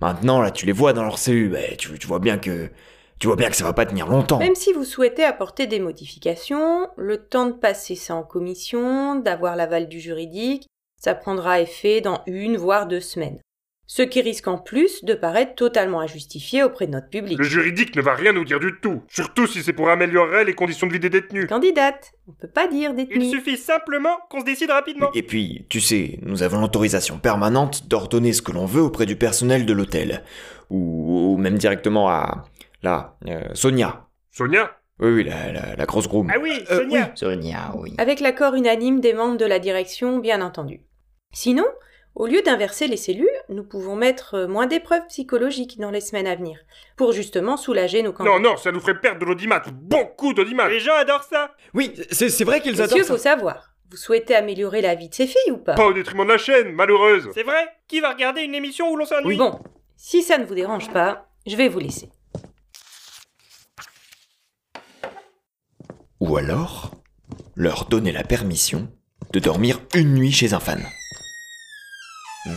Maintenant, 0.00 0.40
là, 0.40 0.50
tu 0.50 0.66
les 0.66 0.72
vois 0.72 0.92
dans 0.92 1.02
leur 1.02 1.18
cellule, 1.18 1.50
bah, 1.52 1.76
tu, 1.78 1.98
tu 1.98 2.06
vois 2.06 2.18
bien 2.20 2.38
que 2.38 2.70
Tu 3.20 3.26
vois 3.26 3.36
bien 3.36 3.50
que 3.50 3.56
ça 3.56 3.64
va 3.64 3.72
pas 3.72 3.86
tenir 3.86 4.06
longtemps. 4.06 4.38
Même 4.38 4.54
si 4.54 4.72
vous 4.72 4.84
souhaitez 4.84 5.24
apporter 5.24 5.66
des 5.66 5.80
modifications, 5.80 6.88
le 6.96 7.18
temps 7.18 7.46
de 7.46 7.52
passer 7.52 7.94
ça 7.96 8.14
en 8.14 8.22
commission, 8.22 9.16
d'avoir 9.16 9.56
l'aval 9.56 9.88
du 9.88 10.00
juridique, 10.00 10.66
ça 11.00 11.14
prendra 11.14 11.60
effet 11.60 12.00
dans 12.00 12.22
une 12.26 12.56
voire 12.56 12.86
deux 12.86 13.00
semaines. 13.00 13.40
Ce 13.90 14.02
qui 14.02 14.20
risque 14.20 14.46
en 14.48 14.58
plus 14.58 15.02
de 15.02 15.14
paraître 15.14 15.54
totalement 15.54 16.00
injustifié 16.00 16.62
auprès 16.62 16.86
de 16.86 16.92
notre 16.92 17.08
public. 17.08 17.38
Le 17.38 17.44
juridique 17.44 17.96
ne 17.96 18.02
va 18.02 18.12
rien 18.14 18.34
nous 18.34 18.44
dire 18.44 18.60
du 18.60 18.78
tout, 18.82 19.00
surtout 19.08 19.46
si 19.46 19.62
c'est 19.62 19.72
pour 19.72 19.88
améliorer 19.88 20.44
les 20.44 20.52
conditions 20.52 20.86
de 20.86 20.92
vie 20.92 21.00
des 21.00 21.08
détenus. 21.08 21.46
Candidate, 21.48 22.12
on 22.28 22.32
peut 22.32 22.48
pas 22.48 22.68
dire 22.68 22.90
Il 22.90 23.06
détenu. 23.06 23.30
suffit 23.30 23.56
simplement 23.56 24.14
qu'on 24.28 24.40
se 24.40 24.44
décide 24.44 24.70
rapidement. 24.70 25.10
Et 25.14 25.22
puis, 25.22 25.64
tu 25.70 25.80
sais, 25.80 26.18
nous 26.20 26.42
avons 26.42 26.60
l'autorisation 26.60 27.18
permanente 27.18 27.88
d'ordonner 27.88 28.34
ce 28.34 28.42
que 28.42 28.52
l'on 28.52 28.66
veut 28.66 28.82
auprès 28.82 29.06
du 29.06 29.16
personnel 29.16 29.64
de 29.64 29.72
l'hôtel. 29.72 30.22
Ou, 30.68 31.32
ou 31.32 31.36
même 31.38 31.56
directement 31.56 32.10
à... 32.10 32.44
Là, 32.82 33.16
euh, 33.26 33.40
Sonia. 33.54 34.06
Sonia 34.30 34.70
Oui, 35.00 35.10
oui, 35.10 35.24
la, 35.24 35.52
la, 35.52 35.76
la 35.76 35.86
grosse 35.86 36.08
groom. 36.08 36.30
Ah 36.32 36.38
oui, 36.40 36.64
Euh, 36.70 36.76
Sonia. 36.78 37.12
Sonia, 37.14 37.72
oui. 37.76 37.94
Avec 37.98 38.20
l'accord 38.20 38.54
unanime 38.54 39.00
des 39.00 39.12
membres 39.14 39.36
de 39.36 39.44
la 39.46 39.58
direction, 39.58 40.18
bien 40.18 40.40
entendu. 40.42 40.82
Sinon, 41.32 41.64
au 42.14 42.26
lieu 42.26 42.40
d'inverser 42.42 42.86
les 42.88 42.96
cellules, 42.96 43.28
nous 43.48 43.64
pouvons 43.64 43.94
mettre 43.96 44.34
euh, 44.34 44.46
moins 44.48 44.66
d'épreuves 44.66 45.06
psychologiques 45.08 45.78
dans 45.78 45.90
les 45.90 46.00
semaines 46.00 46.26
à 46.26 46.34
venir, 46.36 46.58
pour 46.96 47.12
justement 47.12 47.56
soulager 47.56 48.02
nos 48.02 48.12
candidats. 48.12 48.36
Non, 48.38 48.50
non, 48.50 48.56
ça 48.56 48.72
nous 48.72 48.80
ferait 48.80 49.00
perdre 49.00 49.20
de 49.20 49.24
l'audimat, 49.24 49.62
beaucoup 49.72 50.32
d'audimat. 50.34 50.68
Les 50.68 50.80
gens 50.80 50.94
adorent 50.94 51.24
ça. 51.24 51.54
Oui, 51.74 51.92
c'est 52.10 52.28
c'est 52.28 52.44
vrai 52.44 52.60
qu'ils 52.60 52.80
adorent 52.80 52.96
Monsieur, 52.98 53.04
ça. 53.04 53.12
faut 53.14 53.18
savoir, 53.22 53.74
vous 53.90 53.96
souhaitez 53.96 54.34
améliorer 54.34 54.80
la 54.82 54.94
vie 54.94 55.08
de 55.08 55.14
ces 55.14 55.26
filles 55.26 55.52
ou 55.52 55.58
pas? 55.58 55.74
Pas 55.74 55.86
au 55.86 55.92
détriment 55.92 56.24
de 56.24 56.30
la 56.32 56.38
chaîne, 56.38 56.72
malheureuse. 56.72 57.28
C'est 57.34 57.42
vrai? 57.44 57.68
Qui 57.88 58.00
va 58.00 58.10
regarder 58.12 58.42
une 58.42 58.54
émission 58.54 58.90
où 58.90 58.96
l'on 58.96 59.04
s'ennuie? 59.06 59.36
Bon, 59.36 59.60
si 59.96 60.22
ça 60.22 60.38
ne 60.38 60.44
vous 60.44 60.54
dérange 60.54 60.90
pas, 60.90 61.28
je 61.46 61.56
vais 61.56 61.68
vous 61.68 61.78
laisser. 61.78 62.08
Ou 66.20 66.36
alors, 66.36 66.90
leur 67.54 67.84
donner 67.86 68.12
la 68.12 68.24
permission 68.24 68.88
de 69.32 69.38
dormir 69.38 69.80
une 69.94 70.14
nuit 70.14 70.32
chez 70.32 70.52
un 70.52 70.60
fan. 70.60 70.84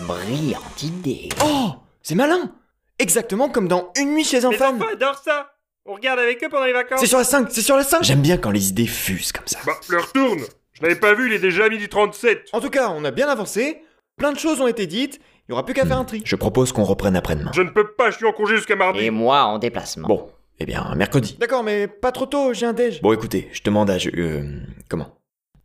Brillante 0.07 0.83
idée. 0.83 1.29
Oh 1.43 1.71
C'est 2.01 2.15
malin 2.15 2.51
Exactement 2.99 3.49
comme 3.49 3.67
dans 3.67 3.91
Une 3.99 4.13
nuit 4.13 4.23
chez 4.23 4.45
un 4.45 4.51
Les 4.51 4.57
fan. 4.57 4.75
enfants 4.75 4.91
adorent 4.93 5.17
ça. 5.23 5.51
On 5.85 5.93
regarde 5.95 6.19
avec 6.19 6.43
eux 6.43 6.49
pendant 6.49 6.65
les 6.65 6.73
vacances. 6.73 6.99
C'est 6.99 7.07
sur 7.07 7.17
la 7.17 7.23
5, 7.23 7.47
c'est 7.51 7.61
sur 7.63 7.75
la 7.75 7.83
5 7.83 8.03
J'aime 8.03 8.21
bien 8.21 8.37
quand 8.37 8.51
les 8.51 8.69
idées 8.69 8.85
fusent 8.87 9.31
comme 9.31 9.47
ça. 9.47 9.59
Bah, 9.65 9.73
leur 9.89 10.11
tourne. 10.11 10.41
Je 10.73 10.81
l'avais 10.83 10.95
pas 10.95 11.13
vu, 11.13 11.27
il 11.27 11.33
est 11.33 11.39
déjà 11.39 11.67
midi 11.69 11.89
37. 11.89 12.49
En 12.53 12.59
tout 12.61 12.69
cas, 12.69 12.89
on 12.89 13.03
a 13.03 13.11
bien 13.11 13.27
avancé, 13.27 13.81
plein 14.17 14.31
de 14.31 14.39
choses 14.39 14.61
ont 14.61 14.67
été 14.67 14.85
dites, 14.87 15.19
il 15.47 15.51
y 15.51 15.53
aura 15.53 15.65
plus 15.65 15.73
qu'à 15.73 15.85
faire 15.85 15.97
un 15.97 16.05
tri. 16.05 16.21
Je 16.23 16.35
propose 16.35 16.71
qu'on 16.71 16.83
reprenne 16.83 17.15
après-demain. 17.15 17.51
Je 17.53 17.61
ne 17.63 17.69
peux 17.69 17.91
pas, 17.93 18.11
je 18.11 18.17
suis 18.17 18.25
en 18.25 18.31
congé 18.31 18.55
jusqu'à 18.55 18.75
mardi. 18.75 18.99
Et 19.03 19.09
moi 19.09 19.43
en 19.43 19.57
déplacement. 19.57 20.07
Bon, 20.07 20.30
eh 20.61 20.65
bien, 20.65 20.93
mercredi. 20.95 21.37
D'accord, 21.39 21.63
mais 21.63 21.87
pas 21.87 22.11
trop 22.11 22.25
tôt, 22.25 22.53
j'ai 22.53 22.65
un 22.65 22.73
déj. 22.73 23.01
Bon, 23.01 23.11
écoutez, 23.13 23.49
je 23.51 23.61
demande 23.63 23.89
à... 23.89 23.97
je- 23.97 24.09
euh, 24.15 24.59
comment? 24.89 25.17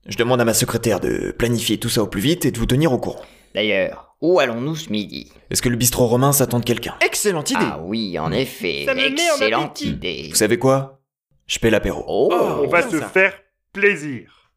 Je 0.09 0.17
demande 0.17 0.41
à 0.41 0.45
ma 0.45 0.55
secrétaire 0.55 1.01
de 1.01 1.33
planifier 1.33 1.79
tout 1.79 1.89
ça 1.89 2.03
au 2.03 2.07
plus 2.07 2.21
vite 2.21 2.45
et 2.45 2.51
de 2.53 2.59
vous 2.59 2.67
tenir 2.67 2.93
au 2.93 2.99
courant. 2.99 3.23
D'ailleurs, 3.55 4.17
où 4.21 4.39
allons-nous 4.39 4.77
ce 4.77 4.91
midi? 4.91 5.33
Est-ce 5.51 5.63
que 5.63 5.69
le 5.69 5.77
bistrot 5.77 6.07
romain 6.07 6.33
s'attend 6.33 6.61
de 6.61 6.65
quelqu'un? 6.65 6.95
Excellente 7.05 7.51
idée 7.51 7.61
Ah 7.63 7.81
oui, 7.83 8.19
en 8.19 8.31
effet. 8.33 8.85
Ça 8.87 8.95
me 8.95 9.01
met 9.01 9.31
en 9.31 9.35
Excellente 9.35 9.81
idée. 9.83 10.27
Vous 10.31 10.37
savez 10.37 10.59
quoi? 10.59 11.01
Je 11.47 11.59
paie 11.59 11.71
l'apéro. 11.71 12.05
Oh, 12.07 12.61
On 12.65 12.69
va 12.69 12.83
bien 12.83 12.91
se 12.91 12.99
ça. 13.01 13.09
faire 13.09 13.35
plaisir. 13.73 14.53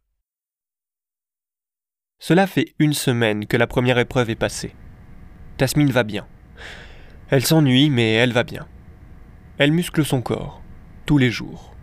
Cela 2.19 2.47
fait 2.47 2.73
une 2.79 2.93
semaine 2.93 3.45
que 3.47 3.57
la 3.57 3.67
première 3.67 3.97
épreuve 3.97 4.29
est 4.29 4.35
passée. 4.35 4.75
Tasmine 5.57 5.91
va 5.91 6.03
bien. 6.03 6.27
Elle 7.29 7.45
s'ennuie, 7.45 7.89
mais 7.89 8.13
elle 8.13 8.33
va 8.33 8.43
bien. 8.43 8.67
Elle 9.59 9.73
muscle 9.73 10.05
son 10.05 10.21
corps, 10.21 10.61
tous 11.05 11.17
les 11.17 11.29
jours. 11.29 11.73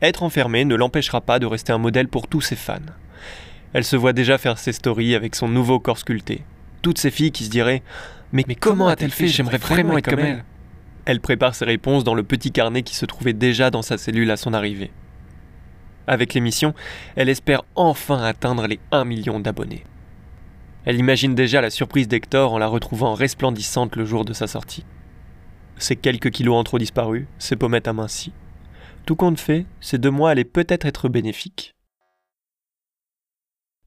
Être 0.00 0.22
enfermée 0.22 0.64
ne 0.64 0.74
l'empêchera 0.74 1.20
pas 1.20 1.38
de 1.38 1.44
rester 1.44 1.70
un 1.70 1.76
modèle 1.76 2.08
pour 2.08 2.26
tous 2.26 2.40
ses 2.40 2.56
fans. 2.56 2.78
Elle 3.74 3.84
se 3.84 3.96
voit 3.96 4.14
déjà 4.14 4.38
faire 4.38 4.56
ses 4.56 4.72
stories 4.72 5.14
avec 5.14 5.34
son 5.34 5.46
nouveau 5.46 5.78
corps 5.78 5.98
sculpté. 5.98 6.42
Toutes 6.80 6.96
ces 6.96 7.10
filles 7.10 7.30
qui 7.30 7.44
se 7.44 7.50
diraient 7.50 7.82
Mais, 8.32 8.44
mais 8.48 8.54
comment 8.54 8.88
a-t-elle 8.88 9.10
fait 9.10 9.28
J'aimerais 9.28 9.58
vraiment 9.58 9.98
être 9.98 10.08
comme 10.08 10.20
elle. 10.20 10.42
Elle 11.04 11.20
prépare 11.20 11.54
ses 11.54 11.66
réponses 11.66 12.02
dans 12.02 12.14
le 12.14 12.22
petit 12.22 12.50
carnet 12.50 12.82
qui 12.82 12.96
se 12.96 13.04
trouvait 13.04 13.34
déjà 13.34 13.70
dans 13.70 13.82
sa 13.82 13.98
cellule 13.98 14.30
à 14.30 14.38
son 14.38 14.54
arrivée. 14.54 14.90
Avec 16.06 16.32
l'émission, 16.32 16.72
elle 17.14 17.28
espère 17.28 17.64
enfin 17.74 18.22
atteindre 18.22 18.66
les 18.66 18.80
1 18.90 19.04
million 19.04 19.38
d'abonnés. 19.38 19.84
Elle 20.86 20.96
imagine 20.96 21.34
déjà 21.34 21.60
la 21.60 21.68
surprise 21.68 22.08
d'Hector 22.08 22.54
en 22.54 22.58
la 22.58 22.68
retrouvant 22.68 23.12
resplendissante 23.12 23.96
le 23.96 24.06
jour 24.06 24.24
de 24.24 24.32
sa 24.32 24.46
sortie. 24.46 24.86
Ses 25.82 25.96
quelques 25.96 26.30
kilos 26.30 26.54
en 26.54 26.62
trop 26.62 26.78
disparus, 26.78 27.26
ses 27.38 27.56
pommettes 27.56 27.88
amincies. 27.88 28.32
Tout 29.04 29.16
compte 29.16 29.40
fait, 29.40 29.66
ces 29.80 29.98
deux 29.98 30.12
mois 30.12 30.30
allaient 30.30 30.44
peut-être 30.44 30.86
être 30.86 31.08
bénéfiques. 31.08 31.74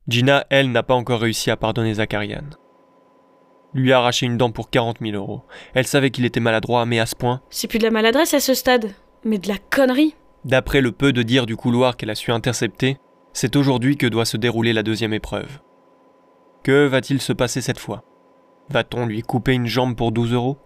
Gina, 0.09 0.45
elle, 0.49 0.73
n'a 0.73 0.83
pas 0.83 0.93
encore 0.93 1.21
réussi 1.21 1.51
à 1.51 1.55
pardonner 1.55 1.93
Zacharian. 1.93 2.49
Lui 3.73 3.93
a 3.93 3.99
arraché 3.99 4.25
une 4.25 4.35
dent 4.35 4.51
pour 4.51 4.69
40 4.69 4.97
000 4.99 5.15
euros. 5.15 5.43
Elle 5.73 5.87
savait 5.87 6.11
qu'il 6.11 6.25
était 6.25 6.41
maladroit, 6.41 6.85
mais 6.85 6.99
à 6.99 7.05
ce 7.05 7.15
point, 7.15 7.41
C'est 7.49 7.69
plus 7.69 7.79
de 7.79 7.85
la 7.85 7.91
maladresse 7.91 8.33
à 8.33 8.41
ce 8.41 8.55
stade, 8.55 8.91
mais 9.23 9.37
de 9.37 9.47
la 9.47 9.57
connerie. 9.57 10.15
D'après 10.43 10.81
le 10.81 10.91
peu 10.91 11.13
de 11.13 11.23
dire 11.23 11.45
du 11.45 11.55
couloir 11.55 11.95
qu'elle 11.95 12.09
a 12.09 12.15
su 12.15 12.29
intercepter, 12.33 12.97
c'est 13.31 13.55
aujourd'hui 13.55 13.95
que 13.95 14.07
doit 14.07 14.25
se 14.25 14.35
dérouler 14.35 14.73
la 14.73 14.83
deuxième 14.83 15.13
épreuve. 15.13 15.61
Que 16.61 16.87
va-t-il 16.87 17.21
se 17.21 17.31
passer 17.31 17.61
cette 17.61 17.79
fois? 17.79 18.03
Va-t-on 18.67 19.05
lui 19.05 19.21
couper 19.21 19.53
une 19.53 19.67
jambe 19.67 19.95
pour 19.95 20.11
12 20.11 20.33
euros? 20.33 20.57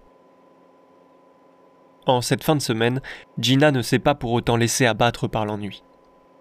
En 2.05 2.21
cette 2.21 2.43
fin 2.43 2.55
de 2.55 2.61
semaine, 2.61 3.01
Gina 3.37 3.71
ne 3.71 3.81
s'est 3.81 3.99
pas 3.99 4.15
pour 4.15 4.31
autant 4.31 4.55
laissée 4.55 4.85
abattre 4.85 5.27
par 5.27 5.45
l'ennui. 5.45 5.83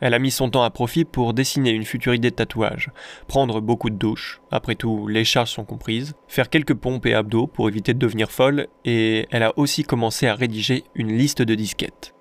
Elle 0.01 0.15
a 0.15 0.21
mis 0.21 0.31
son 0.31 0.49
temps 0.49 0.63
à 0.63 0.71
profit 0.71 1.05
pour 1.05 1.35
dessiner 1.35 1.71
une 1.71 1.85
future 1.85 2.15
idée 2.15 2.31
de 2.31 2.37
tatouage, 2.37 2.93
prendre 3.27 3.61
beaucoup 3.61 3.91
de 3.91 3.97
douches, 3.97 4.41
après 4.53 4.77
tout 4.77 5.09
les 5.09 5.25
charges 5.25 5.51
sont 5.51 5.65
comprises, 5.65 6.15
faire 6.29 6.51
quelques 6.51 6.75
pompes 6.75 7.07
et 7.07 7.15
abdos 7.15 7.49
pour 7.49 7.69
éviter 7.69 7.95
de 7.95 7.99
devenir 7.99 8.31
folle, 8.31 8.69
et 8.85 9.27
elle 9.31 9.43
a 9.43 9.59
aussi 9.59 9.83
commencé 9.83 10.29
à 10.29 10.37
rédiger 10.37 10.85
une 10.95 11.13
liste 11.13 11.43
de 11.43 11.55
disquettes. 11.57 12.15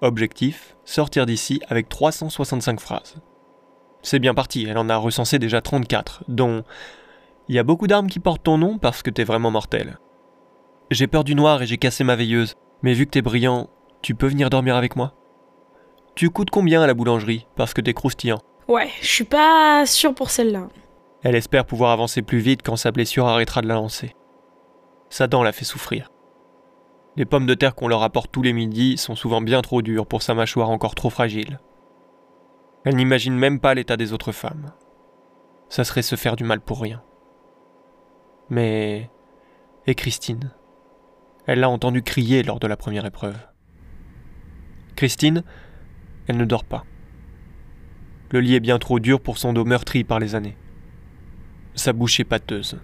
Objectif, 0.00 0.76
sortir 0.84 1.26
d'ici 1.26 1.60
avec 1.68 1.88
365 1.88 2.80
phrases. 2.80 3.16
C'est 4.00 4.20
bien 4.20 4.32
parti, 4.32 4.66
elle 4.66 4.78
en 4.78 4.88
a 4.88 4.96
recensé 4.96 5.38
déjà 5.38 5.60
34, 5.60 6.24
dont 6.28 6.64
Il 7.48 7.54
y 7.54 7.58
a 7.58 7.64
beaucoup 7.64 7.86
d'armes 7.86 8.08
qui 8.08 8.20
portent 8.20 8.44
ton 8.44 8.58
nom 8.58 8.78
parce 8.78 9.02
que 9.02 9.10
t'es 9.10 9.24
vraiment 9.24 9.50
mortel. 9.50 9.98
J'ai 10.90 11.06
peur 11.06 11.24
du 11.24 11.34
noir 11.34 11.62
et 11.62 11.66
j'ai 11.66 11.78
cassé 11.78 12.04
ma 12.04 12.16
veilleuse, 12.16 12.54
mais 12.82 12.92
vu 12.92 13.06
que 13.06 13.10
t'es 13.10 13.22
brillant, 13.22 13.68
tu 14.02 14.14
peux 14.14 14.26
venir 14.26 14.50
dormir 14.50 14.76
avec 14.76 14.96
moi? 14.96 15.14
Tu 16.14 16.30
coûtes 16.30 16.50
combien 16.50 16.82
à 16.82 16.86
la 16.86 16.94
boulangerie 16.94 17.46
parce 17.56 17.74
que 17.74 17.80
t'es 17.80 17.94
croustillant? 17.94 18.40
Ouais, 18.68 18.90
je 19.00 19.06
suis 19.06 19.24
pas 19.24 19.86
sûre 19.86 20.14
pour 20.14 20.30
celle-là. 20.30 20.68
Elle 21.22 21.34
espère 21.34 21.64
pouvoir 21.64 21.90
avancer 21.90 22.22
plus 22.22 22.38
vite 22.38 22.62
quand 22.62 22.76
sa 22.76 22.92
blessure 22.92 23.26
arrêtera 23.26 23.62
de 23.62 23.68
la 23.68 23.74
lancer. 23.74 24.14
Sa 25.10 25.26
dent 25.26 25.42
la 25.42 25.52
fait 25.52 25.64
souffrir. 25.64 26.10
Les 27.16 27.24
pommes 27.24 27.46
de 27.46 27.54
terre 27.54 27.74
qu'on 27.74 27.88
leur 27.88 28.02
apporte 28.02 28.30
tous 28.30 28.42
les 28.42 28.52
midis 28.52 28.96
sont 28.96 29.16
souvent 29.16 29.40
bien 29.40 29.62
trop 29.62 29.82
dures 29.82 30.06
pour 30.06 30.22
sa 30.22 30.34
mâchoire 30.34 30.70
encore 30.70 30.94
trop 30.94 31.10
fragile. 31.10 31.58
Elle 32.84 32.94
n'imagine 32.94 33.34
même 33.34 33.58
pas 33.58 33.74
l'état 33.74 33.96
des 33.96 34.12
autres 34.12 34.32
femmes. 34.32 34.72
Ça 35.68 35.82
serait 35.82 36.02
se 36.02 36.16
faire 36.16 36.36
du 36.36 36.44
mal 36.44 36.60
pour 36.60 36.80
rien. 36.80 37.02
Mais... 38.50 39.10
Et 39.86 39.94
Christine? 39.94 40.52
Elle 41.48 41.60
l'a 41.60 41.70
entendu 41.70 42.02
crier 42.02 42.42
lors 42.42 42.60
de 42.60 42.66
la 42.66 42.76
première 42.76 43.06
épreuve. 43.06 43.38
Christine, 44.96 45.44
elle 46.26 46.36
ne 46.36 46.44
dort 46.44 46.64
pas. 46.64 46.84
Le 48.30 48.40
lit 48.40 48.54
est 48.54 48.60
bien 48.60 48.78
trop 48.78 49.00
dur 49.00 49.18
pour 49.18 49.38
son 49.38 49.54
dos 49.54 49.64
meurtri 49.64 50.04
par 50.04 50.18
les 50.18 50.34
années. 50.34 50.58
Sa 51.74 51.94
bouche 51.94 52.20
est 52.20 52.24
pâteuse. 52.24 52.78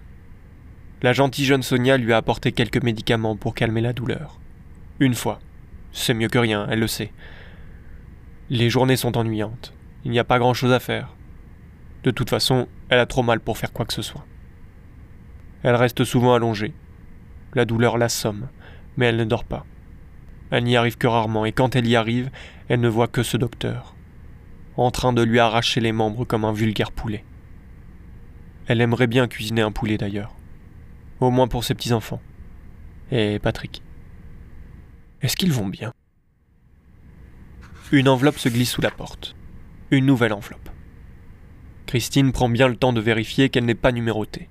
La 1.03 1.13
gentille 1.13 1.45
jeune 1.45 1.61
Sonia 1.61 1.97
lui 1.97 2.11
a 2.11 2.17
apporté 2.17 2.53
quelques 2.53 2.81
médicaments 2.81 3.35
pour 3.35 3.53
calmer 3.53 3.81
la 3.81 3.93
douleur. 3.93 4.39
Une 4.99 5.13
fois. 5.13 5.37
C'est 5.91 6.15
mieux 6.15 6.27
que 6.27 6.39
rien, 6.39 6.65
elle 6.67 6.79
le 6.79 6.87
sait. 6.87 7.13
Les 8.49 8.71
journées 8.71 8.97
sont 8.97 9.15
ennuyantes. 9.15 9.73
Il 10.05 10.11
n'y 10.11 10.19
a 10.19 10.23
pas 10.23 10.39
grand-chose 10.39 10.73
à 10.73 10.79
faire. 10.79 11.15
De 12.03 12.09
toute 12.09 12.31
façon, 12.31 12.67
elle 12.89 12.99
a 12.99 13.05
trop 13.05 13.21
mal 13.21 13.41
pour 13.41 13.59
faire 13.59 13.71
quoi 13.71 13.85
que 13.85 13.93
ce 13.93 14.01
soit. 14.01 14.25
Elle 15.61 15.75
reste 15.75 16.03
souvent 16.03 16.33
allongée. 16.33 16.73
La 17.55 17.65
douleur 17.65 17.97
l'assomme, 17.97 18.49
mais 18.97 19.07
elle 19.07 19.17
ne 19.17 19.25
dort 19.25 19.45
pas. 19.45 19.65
Elle 20.51 20.65
n'y 20.65 20.75
arrive 20.75 20.97
que 20.97 21.07
rarement, 21.07 21.45
et 21.45 21.51
quand 21.51 21.75
elle 21.75 21.87
y 21.87 21.95
arrive, 21.95 22.29
elle 22.67 22.81
ne 22.81 22.89
voit 22.89 23.07
que 23.07 23.23
ce 23.23 23.37
docteur, 23.37 23.95
en 24.77 24.91
train 24.91 25.13
de 25.13 25.23
lui 25.23 25.39
arracher 25.39 25.79
les 25.81 25.91
membres 25.91 26.25
comme 26.25 26.45
un 26.45 26.53
vulgaire 26.53 26.91
poulet. 26.91 27.23
Elle 28.67 28.81
aimerait 28.81 29.07
bien 29.07 29.27
cuisiner 29.27 29.61
un 29.61 29.71
poulet 29.71 29.97
d'ailleurs, 29.97 30.35
au 31.19 31.31
moins 31.31 31.47
pour 31.47 31.63
ses 31.63 31.75
petits-enfants. 31.75 32.21
Et 33.11 33.39
Patrick. 33.39 33.81
Est-ce 35.21 35.37
qu'ils 35.37 35.53
vont 35.53 35.67
bien? 35.67 35.93
Une 37.91 38.09
enveloppe 38.09 38.39
se 38.39 38.49
glisse 38.49 38.71
sous 38.71 38.81
la 38.81 38.91
porte. 38.91 39.35
Une 39.91 40.05
nouvelle 40.05 40.33
enveloppe. 40.33 40.69
Christine 41.85 42.31
prend 42.31 42.49
bien 42.49 42.67
le 42.67 42.75
temps 42.75 42.93
de 42.93 43.01
vérifier 43.01 43.49
qu'elle 43.49 43.65
n'est 43.65 43.75
pas 43.75 43.91
numérotée. 43.91 44.49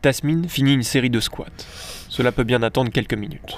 Tasmine 0.00 0.48
finit 0.48 0.74
une 0.74 0.84
série 0.84 1.10
de 1.10 1.18
squats. 1.18 1.46
Cela 2.08 2.30
peut 2.30 2.44
bien 2.44 2.62
attendre 2.62 2.92
quelques 2.92 3.14
minutes. 3.14 3.56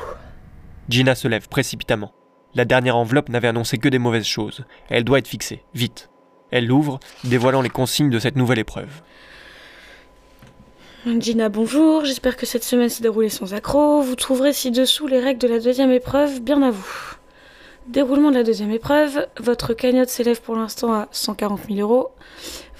Gina 0.88 1.14
se 1.14 1.28
lève 1.28 1.48
précipitamment. 1.48 2.12
La 2.54 2.64
dernière 2.64 2.96
enveloppe 2.96 3.28
n'avait 3.28 3.48
annoncé 3.48 3.76
que 3.76 3.90
des 3.90 3.98
mauvaises 3.98 4.24
choses. 4.24 4.64
Elle 4.88 5.04
doit 5.04 5.18
être 5.18 5.28
fixée, 5.28 5.62
vite. 5.74 6.08
Elle 6.50 6.66
l'ouvre, 6.66 6.98
dévoilant 7.24 7.60
les 7.60 7.68
consignes 7.68 8.10
de 8.10 8.18
cette 8.18 8.36
nouvelle 8.36 8.58
épreuve. 8.58 9.02
Gina, 11.06 11.50
bonjour. 11.50 12.04
J'espère 12.06 12.36
que 12.36 12.46
cette 12.46 12.64
semaine 12.64 12.88
s'est 12.88 13.02
déroulée 13.02 13.28
sans 13.28 13.52
accroc. 13.52 14.02
Vous 14.02 14.16
trouverez 14.16 14.54
ci-dessous 14.54 15.06
les 15.06 15.20
règles 15.20 15.40
de 15.40 15.48
la 15.48 15.60
deuxième 15.60 15.92
épreuve, 15.92 16.40
bien 16.40 16.62
à 16.62 16.70
vous. 16.70 17.16
Déroulement 17.86 18.30
de 18.30 18.36
la 18.36 18.44
deuxième 18.44 18.70
épreuve. 18.70 19.26
Votre 19.38 19.74
cagnotte 19.74 20.10
s'élève 20.10 20.40
pour 20.40 20.56
l'instant 20.56 20.92
à 20.92 21.08
140 21.12 21.60
000 21.68 21.80
euros. 21.80 22.10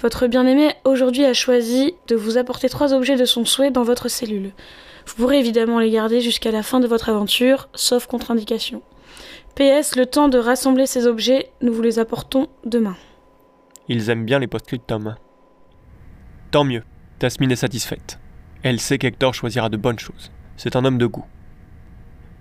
Votre 0.01 0.25
bien-aimé 0.25 0.73
aujourd'hui 0.83 1.25
a 1.25 1.33
choisi 1.33 1.93
de 2.07 2.15
vous 2.15 2.39
apporter 2.39 2.69
trois 2.69 2.91
objets 2.91 3.17
de 3.17 3.25
son 3.25 3.45
souhait 3.45 3.69
dans 3.69 3.83
votre 3.83 4.07
cellule. 4.07 4.51
Vous 5.05 5.15
pourrez 5.15 5.37
évidemment 5.37 5.77
les 5.77 5.91
garder 5.91 6.21
jusqu'à 6.21 6.49
la 6.49 6.63
fin 6.63 6.79
de 6.79 6.87
votre 6.87 7.09
aventure, 7.09 7.69
sauf 7.75 8.07
contre-indication. 8.07 8.81
PS, 9.53 9.95
le 9.95 10.07
temps 10.07 10.27
de 10.27 10.39
rassembler 10.39 10.87
ces 10.87 11.05
objets, 11.05 11.51
nous 11.61 11.71
vous 11.71 11.83
les 11.83 11.99
apportons 11.99 12.47
demain. 12.65 12.95
Ils 13.89 14.09
aiment 14.09 14.25
bien 14.25 14.39
les 14.39 14.47
post-scriptum. 14.47 15.15
Tant 16.49 16.63
mieux, 16.63 16.83
Tasmine 17.19 17.51
est 17.51 17.55
satisfaite. 17.55 18.19
Elle 18.63 18.79
sait 18.79 18.97
qu'Hector 18.97 19.35
choisira 19.35 19.69
de 19.69 19.77
bonnes 19.77 19.99
choses. 19.99 20.31
C'est 20.57 20.75
un 20.75 20.83
homme 20.83 20.97
de 20.97 21.05
goût. 21.05 21.25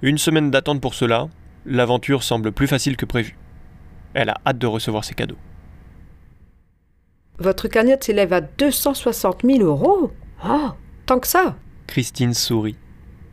Une 0.01 0.17
semaine 0.17 0.51
d'attente 0.51 0.81
pour 0.81 0.95
cela, 0.95 1.29
l'aventure 1.67 2.23
semble 2.23 2.53
plus 2.53 2.69
facile 2.69 2.97
que 2.97 3.05
prévu. 3.05 3.37
Elle 4.15 4.31
a 4.31 4.41
hâte 4.47 4.59
de 4.59 4.67
recevoir 4.67 5.05
ses 5.05 5.15
cadeaux. 5.15 5.37
Votre 7.41 7.69
cagnotte 7.69 8.05
s'élève 8.05 8.35
à 8.35 8.43
260 8.43 9.47
000 9.47 9.61
euros 9.61 10.13
Oh, 10.47 10.69
tant 11.07 11.19
que 11.19 11.27
ça 11.27 11.57
Christine 11.87 12.35
sourit. 12.35 12.77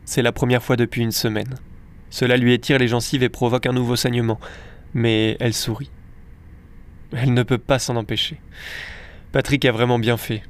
C'est 0.06 0.22
la 0.22 0.32
première 0.32 0.62
fois 0.62 0.76
depuis 0.76 1.02
une 1.02 1.12
semaine. 1.12 1.56
Cela 2.08 2.38
lui 2.38 2.54
étire 2.54 2.78
les 2.78 2.88
gencives 2.88 3.22
et 3.22 3.28
provoque 3.28 3.66
un 3.66 3.74
nouveau 3.74 3.96
saignement, 3.96 4.40
mais 4.94 5.36
elle 5.40 5.52
sourit. 5.52 5.90
Elle 7.12 7.34
ne 7.34 7.42
peut 7.42 7.58
pas 7.58 7.78
s'en 7.78 7.96
empêcher. 7.96 8.40
Patrick 9.30 9.66
a 9.66 9.72
vraiment 9.72 9.98
bien 9.98 10.16
fait. 10.16 10.42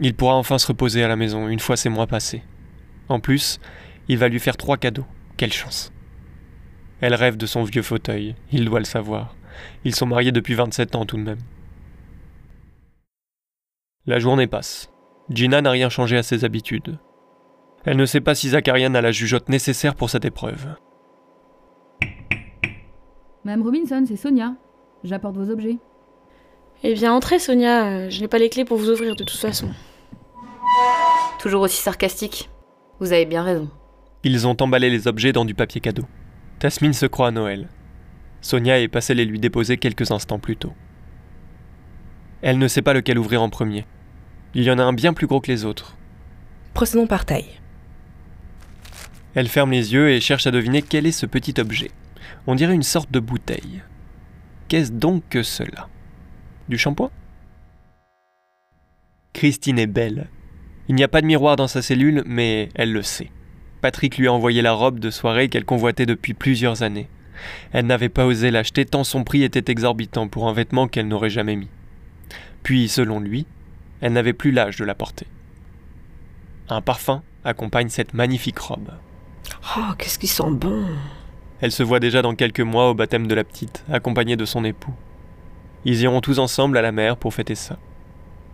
Il 0.00 0.14
pourra 0.14 0.34
enfin 0.34 0.58
se 0.58 0.66
reposer 0.66 1.04
à 1.04 1.08
la 1.08 1.14
maison 1.14 1.46
une 1.46 1.60
fois 1.60 1.76
ces 1.76 1.90
mois 1.90 2.08
passés. 2.08 2.42
En 3.08 3.20
plus, 3.20 3.60
il 4.08 4.18
va 4.18 4.26
lui 4.26 4.40
faire 4.40 4.56
trois 4.56 4.76
cadeaux. 4.76 5.06
Quelle 5.36 5.52
chance. 5.52 5.92
Elle 7.00 7.14
rêve 7.14 7.36
de 7.36 7.46
son 7.46 7.62
vieux 7.62 7.82
fauteuil, 7.82 8.34
il 8.50 8.64
doit 8.64 8.80
le 8.80 8.84
savoir. 8.84 9.36
Ils 9.84 9.94
sont 9.94 10.06
mariés 10.06 10.32
depuis 10.32 10.54
27 10.54 10.96
ans 10.96 11.06
tout 11.06 11.16
de 11.16 11.22
même. 11.22 11.38
La 14.06 14.18
journée 14.18 14.46
passe. 14.46 14.90
Gina 15.30 15.62
n'a 15.62 15.70
rien 15.70 15.88
changé 15.88 16.18
à 16.18 16.22
ses 16.22 16.44
habitudes. 16.44 16.98
Elle 17.86 17.96
ne 17.96 18.04
sait 18.04 18.20
pas 18.20 18.34
si 18.34 18.50
Zacharian 18.50 18.94
a 18.94 19.00
la 19.00 19.12
jugeote 19.12 19.48
nécessaire 19.48 19.94
pour 19.94 20.10
cette 20.10 20.26
épreuve. 20.26 20.76
Madame 23.44 23.62
Robinson, 23.62 24.04
c'est 24.06 24.16
Sonia. 24.16 24.56
J'apporte 25.04 25.36
vos 25.36 25.50
objets. 25.50 25.78
Eh 26.82 26.92
bien, 26.92 27.14
entrez, 27.14 27.38
Sonia. 27.38 28.10
Je 28.10 28.20
n'ai 28.20 28.28
pas 28.28 28.36
les 28.36 28.50
clés 28.50 28.66
pour 28.66 28.76
vous 28.76 28.90
ouvrir 28.90 29.16
de 29.16 29.24
toute 29.24 29.38
façon. 29.38 29.70
Toujours 31.38 31.62
aussi 31.62 31.80
sarcastique. 31.80 32.50
Vous 33.00 33.14
avez 33.14 33.24
bien 33.24 33.42
raison. 33.42 33.70
Ils 34.22 34.46
ont 34.46 34.56
emballé 34.60 34.90
les 34.90 35.08
objets 35.08 35.32
dans 35.32 35.46
du 35.46 35.54
papier 35.54 35.80
cadeau. 35.80 36.04
Tasmine 36.58 36.92
se 36.92 37.06
croit 37.06 37.28
à 37.28 37.30
Noël. 37.30 37.68
Sonia 38.42 38.78
est 38.80 38.88
passée 38.88 39.14
les 39.14 39.24
lui 39.24 39.38
déposer 39.38 39.78
quelques 39.78 40.10
instants 40.10 40.38
plus 40.38 40.58
tôt. 40.58 40.74
Elle 42.42 42.58
ne 42.58 42.68
sait 42.68 42.82
pas 42.82 42.92
lequel 42.92 43.18
ouvrir 43.18 43.40
en 43.40 43.48
premier. 43.48 43.86
Il 44.56 44.62
y 44.62 44.70
en 44.70 44.78
a 44.78 44.84
un 44.84 44.92
bien 44.92 45.12
plus 45.12 45.26
gros 45.26 45.40
que 45.40 45.50
les 45.50 45.64
autres. 45.64 45.96
Procédons 46.74 47.08
par 47.08 47.24
taille. 47.24 47.60
Elle 49.34 49.48
ferme 49.48 49.72
les 49.72 49.92
yeux 49.92 50.10
et 50.10 50.20
cherche 50.20 50.46
à 50.46 50.52
deviner 50.52 50.80
quel 50.80 51.06
est 51.06 51.12
ce 51.12 51.26
petit 51.26 51.60
objet. 51.60 51.90
On 52.46 52.54
dirait 52.54 52.74
une 52.74 52.84
sorte 52.84 53.10
de 53.10 53.18
bouteille. 53.18 53.82
Qu'est-ce 54.68 54.92
donc 54.92 55.24
que 55.28 55.42
cela? 55.42 55.88
Du 56.68 56.78
shampoing? 56.78 57.10
Christine 59.32 59.80
est 59.80 59.88
belle. 59.88 60.28
Il 60.88 60.94
n'y 60.94 61.02
a 61.02 61.08
pas 61.08 61.20
de 61.20 61.26
miroir 61.26 61.56
dans 61.56 61.66
sa 61.66 61.82
cellule, 61.82 62.22
mais 62.24 62.68
elle 62.76 62.92
le 62.92 63.02
sait. 63.02 63.30
Patrick 63.80 64.18
lui 64.18 64.28
a 64.28 64.32
envoyé 64.32 64.62
la 64.62 64.72
robe 64.72 65.00
de 65.00 65.10
soirée 65.10 65.48
qu'elle 65.48 65.64
convoitait 65.64 66.06
depuis 66.06 66.32
plusieurs 66.32 66.82
années. 66.82 67.08
Elle 67.72 67.86
n'avait 67.86 68.08
pas 68.08 68.24
osé 68.24 68.52
l'acheter 68.52 68.84
tant 68.84 69.02
son 69.02 69.24
prix 69.24 69.42
était 69.42 69.70
exorbitant 69.70 70.28
pour 70.28 70.48
un 70.48 70.52
vêtement 70.52 70.86
qu'elle 70.86 71.08
n'aurait 71.08 71.28
jamais 71.28 71.56
mis. 71.56 71.68
Puis, 72.62 72.88
selon 72.88 73.18
lui, 73.18 73.46
elle 74.04 74.12
n'avait 74.12 74.34
plus 74.34 74.52
l'âge 74.52 74.76
de 74.76 74.84
la 74.84 74.94
porter. 74.94 75.26
Un 76.68 76.82
parfum 76.82 77.22
accompagne 77.42 77.88
cette 77.88 78.12
magnifique 78.12 78.58
robe. 78.58 78.90
Oh, 79.78 79.94
qu'est-ce 79.96 80.18
qui 80.18 80.26
sent 80.26 80.50
bon 80.50 80.84
Elle 81.62 81.72
se 81.72 81.82
voit 81.82 82.00
déjà 82.00 82.20
dans 82.20 82.34
quelques 82.34 82.60
mois 82.60 82.90
au 82.90 82.94
baptême 82.94 83.26
de 83.26 83.34
la 83.34 83.44
petite, 83.44 83.82
accompagnée 83.90 84.36
de 84.36 84.44
son 84.44 84.62
époux. 84.62 84.92
Ils 85.86 86.02
iront 86.02 86.20
tous 86.20 86.38
ensemble 86.38 86.76
à 86.76 86.82
la 86.82 86.92
mer 86.92 87.16
pour 87.16 87.32
fêter 87.32 87.54
ça. 87.54 87.78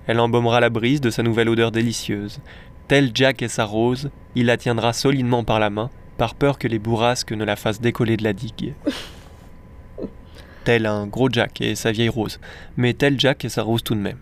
Elle 0.07 0.21
embaumera 0.21 0.61
la 0.61 0.71
brise 0.71 1.01
de 1.01 1.11
sa 1.11 1.25
nouvelle 1.25 1.49
odeur 1.49 1.73
délicieuse. 1.73 2.39
Tel 2.87 3.11
Jack 3.13 3.43
et 3.43 3.49
sa 3.49 3.65
rose, 3.65 4.13
il 4.37 4.47
la 4.47 4.57
tiendra 4.57 4.93
solidement 4.93 5.43
par 5.43 5.59
la 5.59 5.69
main, 5.69 5.91
par 6.17 6.37
peur 6.37 6.61
que 6.61 6.69
les 6.69 6.79
bourrasques 6.79 7.33
ne 7.33 7.45
la 7.45 7.57
fassent 7.57 7.81
décoller 7.81 8.17
de 8.17 8.23
la 8.23 8.35
digue. 8.35 8.75
Tel 10.63 10.87
un 10.87 11.09
gros 11.09 11.29
Jack 11.29 11.61
et 11.61 11.75
sa 11.75 11.91
vieille 11.91 12.09
rose, 12.09 12.39
mais 12.77 12.95
tel 12.95 13.19
Jack 13.19 13.45
et 13.45 13.49
sa 13.49 13.65
rose 13.65 13.83
tout 13.83 13.97
de 13.97 14.01
même. 14.01 14.19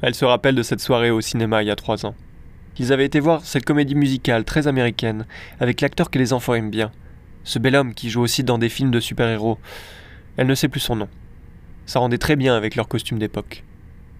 Elle 0.00 0.14
se 0.14 0.24
rappelle 0.24 0.54
de 0.54 0.62
cette 0.62 0.80
soirée 0.80 1.10
au 1.10 1.20
cinéma 1.20 1.62
il 1.62 1.66
y 1.66 1.70
a 1.70 1.76
trois 1.76 2.06
ans. 2.06 2.14
Ils 2.78 2.92
avaient 2.92 3.06
été 3.06 3.18
voir 3.18 3.44
cette 3.44 3.64
comédie 3.64 3.96
musicale 3.96 4.44
très 4.44 4.68
américaine, 4.68 5.26
avec 5.58 5.80
l'acteur 5.80 6.10
que 6.10 6.18
les 6.18 6.32
enfants 6.32 6.54
aiment 6.54 6.70
bien. 6.70 6.92
Ce 7.42 7.58
bel 7.58 7.74
homme 7.74 7.94
qui 7.94 8.08
joue 8.08 8.20
aussi 8.20 8.44
dans 8.44 8.58
des 8.58 8.68
films 8.68 8.92
de 8.92 9.00
super-héros. 9.00 9.58
Elle 10.36 10.46
ne 10.46 10.54
sait 10.54 10.68
plus 10.68 10.80
son 10.80 10.94
nom. 10.94 11.08
Ça 11.86 11.98
rendait 11.98 12.18
très 12.18 12.36
bien 12.36 12.56
avec 12.56 12.76
leur 12.76 12.86
costume 12.86 13.18
d'époque. 13.18 13.64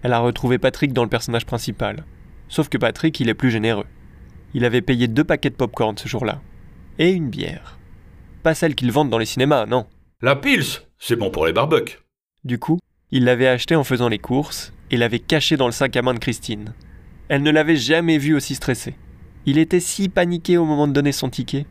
Elle 0.01 0.13
a 0.13 0.19
retrouvé 0.19 0.57
Patrick 0.57 0.91
dans 0.91 1.03
le 1.03 1.09
personnage 1.09 1.45
principal. 1.45 2.03
Sauf 2.49 2.67
que 2.67 2.77
Patrick, 2.77 3.17
il 3.19 3.29
est 3.29 3.33
plus 3.33 3.51
généreux. 3.51 3.85
Il 4.53 4.65
avait 4.65 4.81
payé 4.81 5.07
deux 5.07 5.23
paquets 5.23 5.51
de 5.51 5.55
popcorn 5.55 5.97
ce 5.97 6.09
jour-là. 6.09 6.41
Et 6.97 7.11
une 7.11 7.29
bière. 7.29 7.77
Pas 8.43 8.55
celle 8.55 8.75
qu'ils 8.75 8.91
vendent 8.91 9.09
dans 9.09 9.17
les 9.17 9.25
cinémas, 9.25 9.65
non. 9.65 9.85
La 10.21 10.35
Pils, 10.35 10.81
c'est 10.97 11.15
bon 11.15 11.29
pour 11.29 11.45
les 11.45 11.53
barbecues. 11.53 11.99
Du 12.43 12.59
coup, 12.59 12.79
il 13.11 13.25
l'avait 13.25 13.47
acheté 13.47 13.75
en 13.75 13.83
faisant 13.83 14.09
les 14.09 14.19
courses 14.19 14.73
et 14.91 14.97
l'avait 14.97 15.19
caché 15.19 15.57
dans 15.57 15.65
le 15.65 15.71
sac 15.71 15.95
à 15.95 16.01
main 16.01 16.13
de 16.13 16.19
Christine. 16.19 16.73
Elle 17.27 17.43
ne 17.43 17.51
l'avait 17.51 17.75
jamais 17.75 18.17
vu 18.17 18.35
aussi 18.35 18.55
stressé. 18.55 18.95
Il 19.45 19.57
était 19.57 19.79
si 19.79 20.09
paniqué 20.09 20.57
au 20.57 20.65
moment 20.65 20.87
de 20.87 20.93
donner 20.93 21.11
son 21.11 21.29
ticket. 21.29 21.65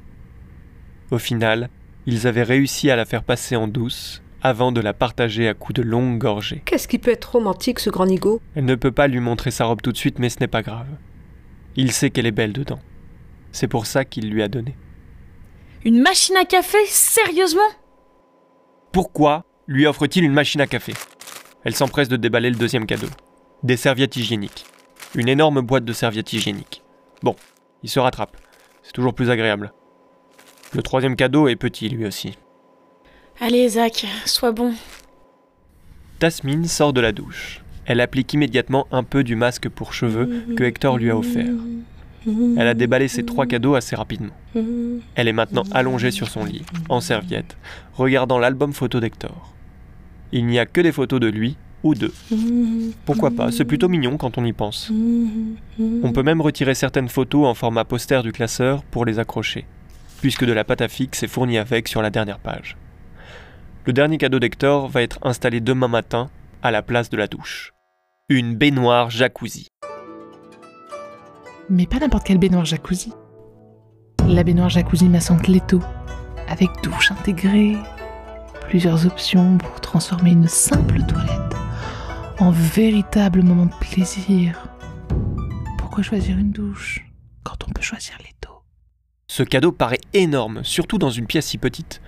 Au 1.11 1.19
final, 1.19 1.69
ils 2.07 2.27
avaient 2.27 2.43
réussi 2.43 2.91
à 2.91 2.97
la 2.97 3.05
faire 3.05 3.25
passer 3.25 3.57
en 3.57 3.69
douce 3.69 4.23
avant 4.41 4.73
de 4.73 4.81
la 4.81 4.93
partager 4.93 5.49
à 5.49 5.55
coups 5.55 5.81
de 5.81 5.83
longues 5.83 6.19
gorgées. 6.19 6.63
Qu'est-ce 6.65 6.87
qui 6.87 6.99
peut 6.99 7.11
être 7.11 7.33
romantique, 7.33 7.81
ce 7.81 7.91
grand 7.91 8.07
nigo? 8.07 8.41
Elle 8.55 8.67
ne 8.67 8.77
peut 8.77 8.93
pas 8.93 9.09
lui 9.09 9.21
montrer 9.21 9.51
sa 9.51 9.65
robe 9.65 9.83
tout 9.83 9.93
de 9.93 9.97
suite, 9.97 10.19
mais 10.19 10.29
ce 10.29 10.39
n'est 10.41 10.47
pas 10.47 10.63
grave. 10.63 10.87
Il 11.77 11.93
sait 11.93 12.11
qu'elle 12.11 12.27
est 12.27 12.33
belle 12.33 12.53
dedans. 12.53 12.81
C'est 13.53 13.69
pour 13.69 13.87
ça 13.87 14.05
qu'il 14.05 14.31
lui 14.31 14.43
a 14.43 14.49
donné. 14.49 14.77
Une 15.85 16.01
machine 16.01 16.37
à 16.37 16.45
café? 16.45 16.79
Sérieusement? 16.87 17.61
Pourquoi 18.93 19.45
lui 19.67 19.87
offre-t-il 19.87 20.25
une 20.25 20.33
machine 20.33 20.61
à 20.61 20.67
café? 20.67 20.95
Elle 21.69 21.75
s'empresse 21.75 22.09
de 22.09 22.17
déballer 22.17 22.49
le 22.49 22.57
deuxième 22.57 22.87
cadeau. 22.87 23.09
Des 23.63 23.77
serviettes 23.77 24.17
hygiéniques. 24.17 24.65
Une 25.15 25.29
énorme 25.29 25.61
boîte 25.61 25.85
de 25.85 25.93
serviettes 25.93 26.33
hygiéniques. 26.33 26.83
Bon, 27.23 27.37
il 27.83 27.91
se 27.91 28.01
rattrape. 28.01 28.39
C'est 28.83 28.93
toujours 28.93 29.13
plus 29.13 29.29
agréable. 29.29 29.75
Le 30.73 30.81
troisième 30.81 31.15
cadeau 31.15 31.47
est 31.47 31.57
petit 31.57 31.91
lui 31.91 32.07
aussi. 32.07 32.39
Allez, 33.39 33.69
Zach, 33.69 34.07
sois 34.25 34.53
bon. 34.53 34.73
Tasmine 36.21 36.65
sort 36.65 36.95
de 36.95 37.03
la 37.03 37.13
douche. 37.13 37.63
Elle 37.85 38.01
applique 38.01 38.33
immédiatement 38.33 38.87
un 38.91 39.03
peu 39.03 39.23
du 39.23 39.37
masque 39.37 39.69
pour 39.69 39.93
cheveux 39.93 40.55
que 40.57 40.65
Hector 40.65 40.97
lui 40.97 41.11
a 41.11 41.19
offert. 41.19 41.53
Elle 42.57 42.67
a 42.67 42.73
déballé 42.73 43.09
ses 43.09 43.27
trois 43.27 43.45
cadeaux 43.45 43.75
assez 43.75 43.95
rapidement. 43.95 44.33
Elle 45.17 45.29
est 45.29 45.35
maintenant 45.35 45.65
allongée 45.73 46.13
sur 46.13 46.29
son 46.29 46.47
lit, 46.47 46.65
en 46.89 47.03
serviette, 47.03 47.59
regardant 47.93 48.39
l'album 48.39 48.73
photo 48.73 49.01
d'Hector. 49.01 49.53
Il 50.33 50.47
n'y 50.47 50.59
a 50.59 50.67
que 50.67 50.81
des 50.81 50.93
photos 50.93 51.21
de 51.21 51.29
lui 51.29 51.57
ou 51.83 51.95
d'eux. 51.95 52.13
Pourquoi 53.05 53.31
pas, 53.31 53.51
c'est 53.51 53.65
plutôt 53.65 53.89
mignon 53.89 54.17
quand 54.17 54.39
on 54.39 54.45
y 54.45 54.53
pense. 54.53 54.91
On 56.03 56.13
peut 56.13 56.23
même 56.23 56.41
retirer 56.41 56.75
certaines 56.75 57.09
photos 57.09 57.47
en 57.47 57.55
format 57.55 57.85
poster 57.85 58.23
du 58.23 58.33
classeur 58.33 58.83
pour 58.85 59.05
les 59.05 59.19
accrocher, 59.19 59.67
puisque 60.21 60.45
de 60.45 60.53
la 60.53 60.65
pâte 60.65 60.83
à 60.83 60.89
fixe 60.89 61.23
est 61.23 61.29
fournie 61.29 61.59
avec 61.59 61.89
sur 61.89 62.03
la 62.03 62.11
dernière 62.11 62.39
page. 62.39 62.77
Le 63.87 63.93
dernier 63.93 64.19
cadeau 64.19 64.39
d'Hector 64.39 64.89
va 64.89 65.03
être 65.03 65.19
installé 65.23 65.61
demain 65.61 65.89
matin 65.89 66.29
à 66.63 66.71
la 66.71 66.83
place 66.83 67.09
de 67.09 67.17
la 67.17 67.27
douche. 67.27 67.73
Une 68.29 68.55
baignoire 68.55 69.09
jacuzzi. 69.11 69.69
Mais 71.71 71.87
pas 71.87 71.99
n'importe 71.99 72.27
quelle 72.27 72.39
baignoire 72.39 72.65
jacuzzi. 72.65 73.13
La 74.27 74.43
baignoire 74.43 74.69
jacuzzi 74.69 75.09
massante 75.09 75.49
Leto, 75.49 75.81
avec 76.49 76.69
douche 76.83 77.13
intégrée, 77.13 77.77
plusieurs 78.69 79.07
options 79.07 79.57
pour 79.57 79.81
transformer 79.81 80.33
une 80.33 80.47
simple 80.47 81.01
toilette 81.09 81.57
en 82.39 82.51
véritable 82.51 83.43
moment 83.43 83.65
de 83.65 83.75
plaisir. 83.81 84.69
Pourquoi 85.79 86.03
choisir 86.03 86.37
une 86.37 86.53
douche 86.53 87.07
quand 87.45 87.57
on 87.67 87.73
peut 87.73 87.81
choisir 87.81 88.19
Leto 88.19 88.63
Ce 89.27 89.43
cadeau 89.43 89.73
paraît 89.73 90.01
énorme, 90.13 90.63
surtout 90.65 90.99
dans 90.99 91.09
une 91.09 91.27
pièce 91.27 91.47
si 91.47 91.57
petite. 91.57 92.03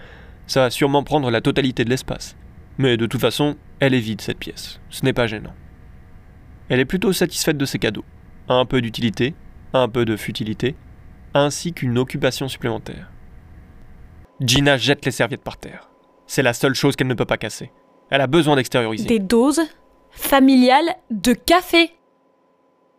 Ça 0.47 0.61
va 0.61 0.71
sûrement 0.71 1.03
prendre 1.03 1.31
la 1.31 1.41
totalité 1.41 1.83
de 1.83 1.91
l'espace. 1.91 2.37
Mais 2.77 2.99
de 2.99 3.07
toute 3.07 3.23
façon, 3.23 3.57
elle 3.81 3.95
est 3.95 3.99
vide 3.99 4.21
cette 4.21 4.39
pièce. 4.39 4.81
Ce 4.91 5.03
n'est 5.03 5.15
pas 5.15 5.27
gênant. 5.27 5.55
Elle 6.69 6.81
est 6.81 6.85
plutôt 6.85 7.15
satisfaite 7.15 7.57
de 7.57 7.65
ses 7.65 7.79
cadeaux. 7.79 8.05
Un 8.49 8.67
peu 8.67 8.83
d'utilité, 8.83 9.35
un 9.73 9.89
peu 9.89 10.05
de 10.05 10.17
futilité, 10.17 10.77
ainsi 11.33 11.73
qu'une 11.73 11.97
occupation 11.97 12.49
supplémentaire. 12.49 13.11
Gina 14.41 14.77
jette 14.77 15.07
les 15.07 15.11
serviettes 15.11 15.43
par 15.43 15.57
terre. 15.57 15.90
C'est 16.31 16.45
la 16.45 16.53
seule 16.53 16.75
chose 16.75 16.95
qu'elle 16.95 17.09
ne 17.09 17.15
peut 17.15 17.25
pas 17.25 17.39
casser. 17.39 17.73
Elle 18.09 18.21
a 18.21 18.29
besoin 18.29 18.55
d'extérioriser. 18.55 19.05
Des 19.05 19.19
doses 19.19 19.63
familiales 20.13 20.95
de 21.11 21.33
café. 21.33 21.91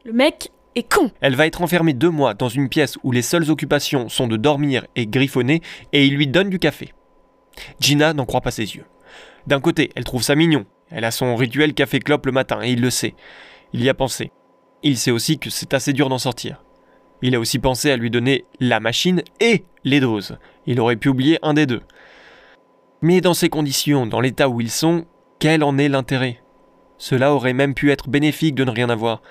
Le 0.03 0.11
mec 0.11 0.51
est 0.75 0.83
con. 0.83 1.11
Elle 1.21 1.37
va 1.37 1.47
être 1.47 1.61
enfermée 1.61 1.93
deux 1.93 2.09
mois 2.09 2.33
dans 2.33 2.49
une 2.49 2.67
pièce 2.67 2.97
où 3.03 3.13
les 3.13 3.21
seules 3.21 3.49
occupations 3.49 4.09
sont 4.09 4.27
de 4.27 4.35
dormir 4.35 4.85
et 4.97 5.07
griffonner, 5.07 5.61
et 5.93 6.05
il 6.05 6.15
lui 6.17 6.27
donne 6.27 6.49
du 6.49 6.59
café. 6.59 6.93
Gina 7.79 8.11
n'en 8.11 8.25
croit 8.25 8.41
pas 8.41 8.51
ses 8.51 8.75
yeux. 8.75 8.83
D'un 9.47 9.61
côté, 9.61 9.91
elle 9.95 10.03
trouve 10.03 10.23
ça 10.23 10.35
mignon. 10.35 10.65
Elle 10.89 11.05
a 11.05 11.11
son 11.11 11.37
rituel 11.37 11.73
café-clope 11.73 12.25
le 12.25 12.33
matin, 12.33 12.59
et 12.61 12.71
il 12.71 12.81
le 12.81 12.89
sait. 12.89 13.15
Il 13.71 13.81
y 13.81 13.87
a 13.87 13.93
pensé. 13.93 14.33
Il 14.83 14.97
sait 14.97 15.11
aussi 15.11 15.39
que 15.39 15.49
c'est 15.49 15.73
assez 15.73 15.93
dur 15.93 16.09
d'en 16.09 16.17
sortir. 16.17 16.65
Il 17.21 17.33
a 17.35 17.39
aussi 17.39 17.59
pensé 17.59 17.91
à 17.91 17.95
lui 17.95 18.11
donner 18.11 18.43
la 18.59 18.81
machine 18.81 19.23
et 19.39 19.63
les 19.85 20.01
doses. 20.01 20.37
Il 20.65 20.81
aurait 20.81 20.97
pu 20.97 21.07
oublier 21.07 21.39
un 21.43 21.53
des 21.53 21.65
deux. 21.65 21.81
Mais 23.01 23.19
dans 23.19 23.33
ces 23.33 23.49
conditions, 23.49 24.05
dans 24.05 24.21
l'état 24.21 24.47
où 24.47 24.61
ils 24.61 24.69
sont, 24.69 25.05
quel 25.39 25.63
en 25.63 25.77
est 25.77 25.89
l'intérêt? 25.89 26.43
Cela 26.97 27.33
aurait 27.33 27.53
même 27.53 27.73
pu 27.73 27.91
être 27.91 28.09
bénéfique 28.09 28.53
de 28.53 28.63
ne 28.63 28.69
rien 28.69 28.89
avoir. 28.89 29.23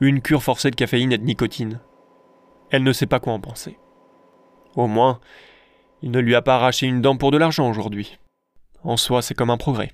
Une 0.00 0.20
cure 0.20 0.42
forcée 0.42 0.70
de 0.70 0.76
caféine 0.76 1.12
et 1.12 1.18
de 1.18 1.24
nicotine. 1.24 1.80
Elle 2.70 2.82
ne 2.82 2.92
sait 2.92 3.06
pas 3.06 3.20
quoi 3.20 3.32
en 3.32 3.40
penser. 3.40 3.78
Au 4.74 4.88
moins, 4.88 5.20
il 6.02 6.10
ne 6.10 6.18
lui 6.18 6.34
a 6.34 6.42
pas 6.42 6.56
arraché 6.56 6.86
une 6.86 7.00
dent 7.00 7.16
pour 7.16 7.30
de 7.30 7.38
l'argent 7.38 7.70
aujourd'hui. 7.70 8.18
En 8.82 8.96
soi, 8.96 9.22
c'est 9.22 9.34
comme 9.34 9.50
un 9.50 9.56
progrès. 9.56 9.92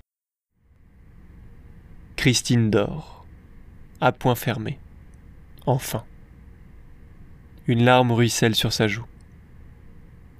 Christine 2.15 2.71
dort, 2.71 3.25
à 4.01 4.11
point 4.11 4.35
fermé. 4.35 4.79
Enfin. 5.67 6.03
Une 7.67 7.83
larme 7.83 8.11
ruisselle 8.11 8.55
sur 8.55 8.73
sa 8.73 8.87
joue. 8.87 9.05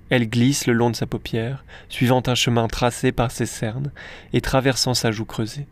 Elle 0.09 0.29
glisse 0.29 0.67
le 0.67 0.73
long 0.73 0.91
de 0.91 0.95
sa 0.95 1.07
paupière, 1.07 1.65
suivant 1.89 2.21
un 2.27 2.35
chemin 2.35 2.67
tracé 2.67 3.11
par 3.11 3.31
ses 3.31 3.45
cernes 3.45 3.91
et 4.33 4.41
traversant 4.41 4.93
sa 4.93 5.11
joue 5.11 5.25
creusée. 5.25 5.67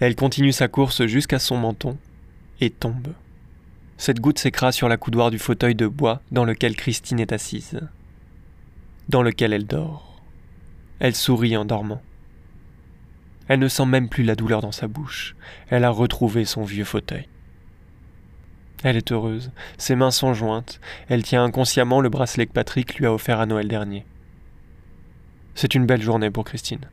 Elle 0.00 0.16
continue 0.16 0.52
sa 0.52 0.68
course 0.68 1.06
jusqu'à 1.06 1.38
son 1.38 1.56
menton 1.56 1.96
et 2.60 2.70
tombe. 2.70 3.14
Cette 3.96 4.20
goutte 4.20 4.38
s'écrase 4.38 4.74
sur 4.74 4.88
la 4.88 4.96
coudoir 4.96 5.30
du 5.30 5.38
fauteuil 5.38 5.74
de 5.74 5.86
bois 5.86 6.20
dans 6.30 6.44
lequel 6.44 6.76
Christine 6.76 7.20
est 7.20 7.32
assise, 7.32 7.80
dans 9.08 9.22
lequel 9.22 9.52
elle 9.52 9.66
dort. 9.66 10.20
Elle 10.98 11.14
sourit 11.14 11.56
en 11.56 11.64
dormant. 11.64 12.02
Elle 13.48 13.60
ne 13.60 13.68
sent 13.68 13.86
même 13.86 14.08
plus 14.08 14.24
la 14.24 14.36
douleur 14.36 14.60
dans 14.60 14.72
sa 14.72 14.88
bouche. 14.88 15.36
Elle 15.68 15.84
a 15.84 15.90
retrouvé 15.90 16.44
son 16.44 16.64
vieux 16.64 16.84
fauteuil. 16.84 17.28
Elle 18.84 18.98
est 18.98 19.12
heureuse, 19.12 19.50
ses 19.78 19.96
mains 19.96 20.10
sont 20.10 20.34
jointes, 20.34 20.78
elle 21.08 21.22
tient 21.22 21.42
inconsciemment 21.42 22.02
le 22.02 22.10
bracelet 22.10 22.44
que 22.44 22.52
Patrick 22.52 22.96
lui 22.96 23.06
a 23.06 23.14
offert 23.14 23.40
à 23.40 23.46
Noël 23.46 23.66
dernier. 23.66 24.04
C'est 25.54 25.74
une 25.74 25.86
belle 25.86 26.02
journée 26.02 26.30
pour 26.30 26.44
Christine. 26.44 26.90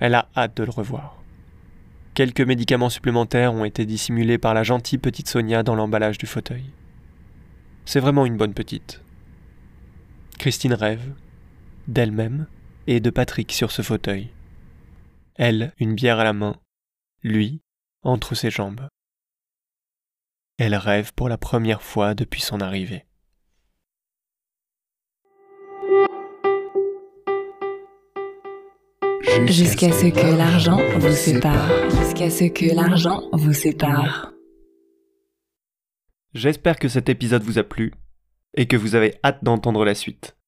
Elle 0.00 0.14
a 0.14 0.28
hâte 0.36 0.54
de 0.58 0.64
le 0.64 0.70
revoir. 0.70 1.22
Quelques 2.12 2.42
médicaments 2.42 2.90
supplémentaires 2.90 3.54
ont 3.54 3.64
été 3.64 3.86
dissimulés 3.86 4.36
par 4.36 4.52
la 4.52 4.64
gentille 4.64 4.98
petite 4.98 5.28
Sonia 5.28 5.62
dans 5.62 5.74
l'emballage 5.74 6.18
du 6.18 6.26
fauteuil. 6.26 6.66
C'est 7.86 8.00
vraiment 8.00 8.26
une 8.26 8.36
bonne 8.36 8.52
petite. 8.52 9.00
Christine 10.38 10.74
rêve, 10.74 11.14
d'elle-même 11.88 12.48
et 12.86 13.00
de 13.00 13.08
Patrick 13.08 13.50
sur 13.50 13.70
ce 13.70 13.80
fauteuil. 13.80 14.28
Elle, 15.36 15.72
une 15.78 15.94
bière 15.94 16.18
à 16.18 16.24
la 16.24 16.34
main, 16.34 16.56
lui, 17.22 17.62
entre 18.02 18.34
ses 18.34 18.50
jambes. 18.50 18.88
Elle 20.58 20.74
rêve 20.74 21.12
pour 21.12 21.28
la 21.28 21.36
première 21.36 21.82
fois 21.82 22.14
depuis 22.14 22.40
son 22.40 22.62
arrivée. 22.62 23.04
Jusqu'à 29.46 29.92
ce 29.92 30.06
que 30.06 30.38
l'argent 30.38 30.78
vous 30.98 31.12
sépare. 31.12 31.90
Jusqu'à 31.90 32.30
ce 32.30 32.44
que 32.44 32.74
l'argent 32.74 33.28
vous 33.32 33.52
sépare. 33.52 34.32
J'espère 36.32 36.78
que 36.78 36.88
cet 36.88 37.10
épisode 37.10 37.42
vous 37.42 37.58
a 37.58 37.62
plu 37.62 37.92
et 38.54 38.66
que 38.66 38.76
vous 38.78 38.94
avez 38.94 39.18
hâte 39.22 39.44
d'entendre 39.44 39.84
la 39.84 39.94
suite. 39.94 40.38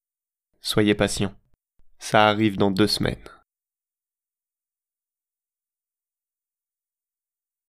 Soyez 0.62 0.94
patient. 0.94 1.34
Ça 1.98 2.28
arrive 2.28 2.56
dans 2.56 2.70
deux 2.70 2.86
semaines. 2.86 3.16